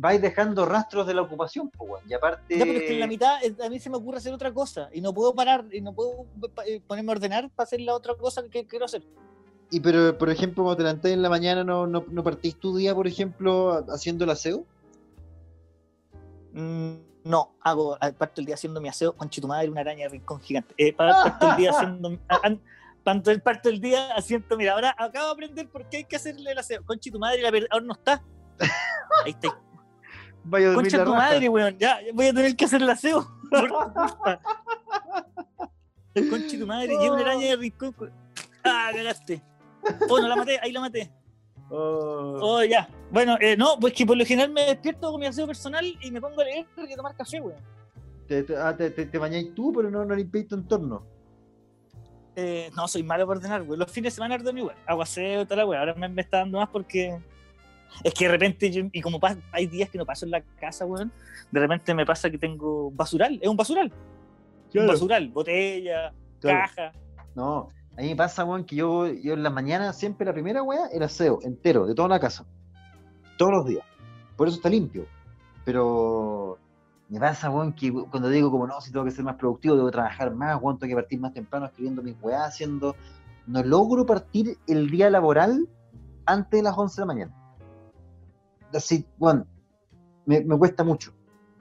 [0.00, 2.00] vais dejando rastros de la ocupación, weón.
[2.08, 2.58] Y aparte.
[2.58, 4.88] Ya, pero es que en la mitad a mí se me ocurre hacer otra cosa
[4.92, 6.26] y no puedo parar y no puedo
[6.66, 9.02] eh, ponerme a ordenar para hacer la otra cosa que quiero hacer.
[9.70, 12.74] Y pero, por ejemplo, cuando te levantás en la mañana, ¿no, no, no partís tu
[12.76, 14.64] día, por ejemplo, ha- haciendo el aseo?
[16.52, 16.94] Mm,
[17.24, 20.74] no, hago, parto el día haciendo mi aseo con chitumadre, una araña de rincón gigante.
[20.78, 22.18] Eh, pa- parto el día haciendo.
[23.04, 26.16] Parto el, parto el día haciendo, mira, ahora acabo de aprender por qué hay que
[26.16, 26.84] hacerle el aseo.
[26.84, 28.22] Concha tu madre, la per- ahora no está.
[29.24, 29.48] Ahí está.
[30.44, 31.22] Vaya a Concha la tu raja.
[31.30, 31.78] madre, weón.
[31.78, 33.26] Ya voy a tener que hacer el aseo.
[36.30, 37.94] Concha tu madre, lleva una araña de rincón.
[38.64, 39.42] Ah, cagaste.
[40.08, 41.10] Oh, no la maté, ahí la maté.
[41.70, 42.38] Oh.
[42.42, 42.88] Oh, ya.
[43.10, 46.10] Bueno, eh, no, pues que por lo general me despierto con mi aseo personal y
[46.10, 47.60] me pongo a leer y a tomar café, weón.
[48.26, 51.06] Te, te, ah, te, te, te bañáis tú, pero no, no limpiáis tu entorno.
[52.36, 53.78] Eh, no, soy malo para ordenar, weón.
[53.78, 54.76] Los fines de semana ordeno igual.
[54.86, 55.80] Hago aseo y toda la weón.
[55.80, 57.18] Ahora me, me está dando más porque
[58.04, 59.18] Es que de repente, yo- y como
[59.52, 61.12] hay días que no paso en la casa, weón,
[61.50, 63.92] de repente me pasa que tengo basural, es un basural.
[64.74, 66.58] Un basural, botella, Claro.
[66.60, 66.92] caja.
[67.34, 70.62] No, a mí me pasa, weón, que yo, yo en la mañana siempre la primera
[70.62, 72.46] weá era aseo entero, de toda la casa.
[73.36, 73.84] Todos los días.
[74.36, 75.06] Por eso está limpio.
[75.64, 76.58] Pero
[77.08, 79.90] me pasa, weón, que cuando digo como no, si tengo que ser más productivo, debo
[79.90, 82.96] trabajar más, weón, tengo que partir más temprano escribiendo mis weá, haciendo.
[83.46, 85.68] No logro partir el día laboral
[86.26, 87.34] antes de las 11 de la mañana.
[88.72, 89.46] Así, weón,
[90.26, 91.12] me, me cuesta mucho.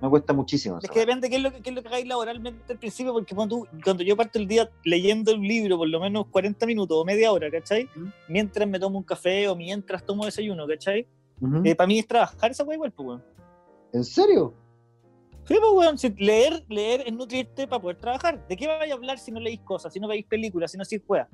[0.02, 0.80] Me cuesta muchísimo.
[0.82, 3.12] Es que depende qué es lo que, qué es lo que hagáis laboralmente al principio,
[3.12, 6.66] porque cuando, tú- cuando yo parto el día leyendo un libro por lo menos 40
[6.66, 7.90] minutos o media hora, ¿cachai?
[8.30, 11.06] Mientras me tomo un café o mientras tomo desayuno, ¿cachai?
[11.42, 11.64] Ujú.
[11.76, 13.24] para mí es trabajar esa weá igual, pues, weón.
[13.92, 14.54] ¿En serio?
[15.46, 18.48] Sí, pues, weón, si leer, leer es nutrirte para poder trabajar.
[18.48, 20.84] ¿De qué vais a hablar si no leéis cosas, si no veis películas, si no
[20.84, 21.28] hacéis weas?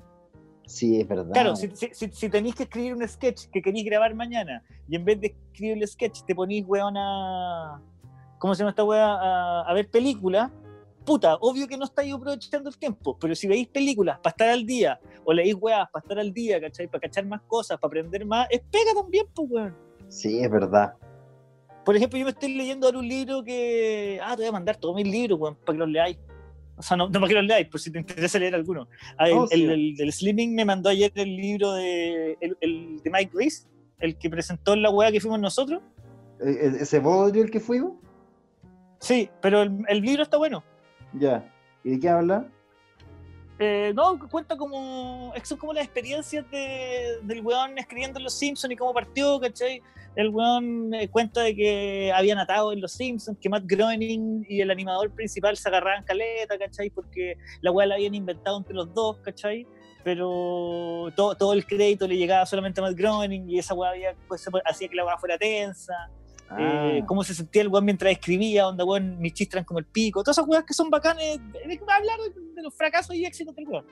[0.66, 1.32] Sí, es verdad.
[1.32, 4.96] Claro, si, si, si, si tenéis que escribir un sketch que queréis grabar mañana y
[4.96, 7.80] en vez de escribir el sketch te ponís, weón, a.
[8.38, 9.06] ¿Cómo se llama esta wea?
[9.06, 10.50] A, a ver películas.
[11.04, 14.66] Puta, obvio que no estáis aprovechando el tiempo, pero si veis películas para estar al
[14.66, 16.88] día, o leéis weas para estar al día, ¿cachai?
[16.88, 19.76] Para cachar más cosas, para aprender más, es pega también, pues, weón.
[20.08, 20.94] Sí, es verdad.
[21.84, 24.18] Por ejemplo, yo me estoy leyendo ahora un libro que.
[24.20, 26.18] Ah, te voy a mandar todos mis libros, weón, para que los leáis.
[26.76, 28.86] O sea, no, no que los leáis, por si te interesa leer alguno.
[29.16, 29.64] Ah, el, Oh, sí.
[29.64, 33.66] el- el Slimming me mandó ayer el libro de, el, el de Mike Reese,
[33.98, 35.82] el que presentó en la weá que fuimos nosotros.
[36.40, 37.92] ¿E- e- ¿Ese bodrio el que fuimos?
[39.00, 40.62] Sí, pero el, el libro está bueno.
[41.14, 41.50] Ya.
[41.82, 42.46] ¿Y de qué habla?
[43.58, 45.32] Eh, no, cuenta como.
[45.44, 49.82] Son como las experiencias de, del weón escribiendo en Los Simpsons y cómo partió, ¿cachai?
[50.14, 54.60] El weón eh, cuenta de que habían atado en Los Simpsons, que Matt Groening y
[54.60, 56.90] el animador principal se agarraban caleta, ¿cachai?
[56.90, 59.66] Porque la weá la habían inventado entre los dos, ¿cachai?
[60.04, 64.14] Pero todo, todo el crédito le llegaba solamente a Matt Groening y esa weá había-
[64.28, 65.94] pues, hacía que la weá fuera tensa.
[66.58, 69.80] eh, Ah, cómo se sentía el weón mientras escribía, onda weón, mis chistes eran como
[69.80, 71.38] el pico, todas esas weas que son bacanes,
[71.88, 72.18] hablar
[72.56, 73.84] de, los fracasos y éxitos del weón.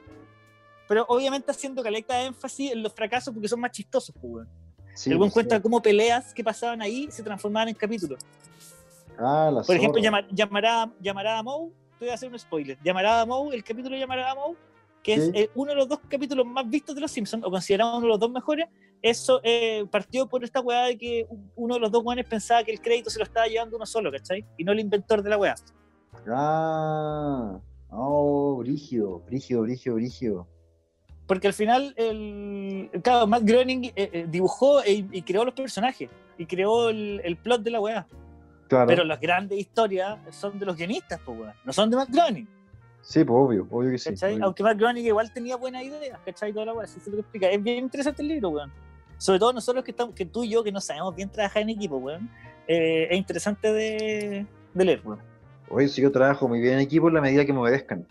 [0.89, 4.49] Pero obviamente haciendo caleta de énfasis en los fracasos porque son más chistosos, pues, weón.
[4.95, 5.63] sí, el weón pues, cuenta sí.
[5.63, 8.19] cómo peleas que pasaban ahí se transformaban en capítulos.
[9.19, 10.21] Ah, la Por ejemplo, zorra.
[10.21, 13.63] llama- llamará, llamará a Moe, te voy a hacer un spoiler, llamará a Moe, el
[13.63, 14.57] capítulo llamará a Moe,
[15.05, 15.31] que es Sí.
[15.35, 18.09] eh, uno de los dos capítulos más vistos de Los Simpsons, o considerado uno de
[18.09, 18.67] los dos mejores,
[19.03, 22.73] eso eh, partió por esta weá de que uno de los dos weones pensaba que
[22.73, 24.45] el crédito se lo estaba llevando uno solo, ¿cachai?
[24.57, 25.55] Y no el inventor de la weá.
[26.27, 27.61] Ah,
[27.95, 30.47] oh, brígido, brígido, brígido, brígido.
[31.27, 36.11] Porque al final, el, claro, Matt Groening eh, eh, dibujó e- y creó los personajes,
[36.37, 38.07] y creó el, el plot de la weá.
[38.69, 38.87] Claro.
[38.87, 42.47] Pero las grandes historias son de los guionistas, pues weá, no son de Matt Groening.
[43.01, 44.15] Sí, pues obvio, obvio que sí.
[44.43, 46.53] Aunque Matt Groening igual tenía buenas ideas, ¿cachai?
[46.53, 47.49] Toda la weá, así se lo explica.
[47.51, 48.73] Es bien interesante el libro, weón.
[49.19, 51.71] Sobre todo nosotros que estamos, que tú y yo, que no sabemos bien trabajar en
[51.71, 52.29] equipo, weón.
[52.67, 55.21] eh, es interesante de, de leer, weón.
[55.75, 58.07] Oye, si yo trabajo muy bien en equipo en la medida que me obedezcan.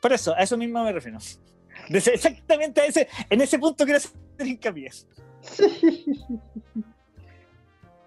[0.00, 1.18] Por eso, a eso mismo me refiero.
[1.88, 4.12] Exactamente a ese, en ese punto quiero hacer
[4.46, 4.90] hincapié.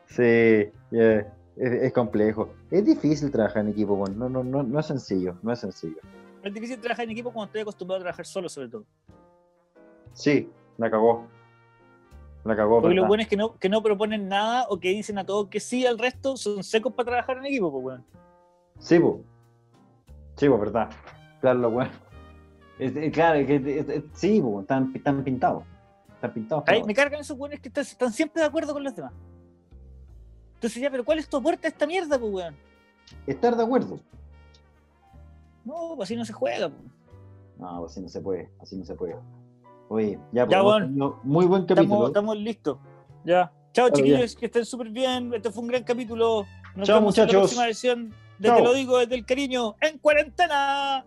[0.07, 2.53] Sí, yeah, es, es complejo.
[2.71, 5.97] Es difícil trabajar en equipo, bueno, no, no, no, no es sencillo, no es sencillo.
[6.41, 8.85] Es difícil trabajar en equipo cuando estoy acostumbrado a trabajar solo, sobre todo.
[10.13, 11.27] Sí, la cagó.
[12.45, 15.17] La cagó, Porque lo bueno es que no, que no proponen nada o que dicen
[15.17, 18.05] a todos que sí al resto, son secos para trabajar en equipo, pues, weón.
[18.79, 19.15] Sí, pues.
[20.37, 20.89] Sí, pues, verdad.
[21.41, 21.91] Claro, lo bueno.
[23.13, 25.63] Claro, es es- es- sí, pues, están, están pintados.
[26.13, 26.63] Están pintados.
[26.67, 29.13] Ahí me cargan esos weones que están, están siempre de acuerdo con los demás.
[30.55, 32.55] Entonces ya, pero ¿cuál es tu aporte a esta mierda, pues, weón?
[33.25, 33.99] Estar de acuerdo.
[35.63, 36.81] No, pues así no se juega, pues.
[37.57, 39.15] No, pues así no se puede, así no se puede.
[39.89, 41.19] Oye, ya, pues, Ya, bueno.
[41.23, 41.83] muy buen capítulo.
[41.83, 42.77] Estamos, estamos listos.
[43.23, 43.51] Ya.
[43.73, 45.33] Chao, chiquillos, que estén súper bien.
[45.33, 46.45] Este fue un gran capítulo.
[46.75, 47.41] Nos Chao, vemos en la muchachos.
[47.41, 48.57] próxima versión de Chao.
[48.57, 51.05] Te lo digo desde el cariño en cuarentena.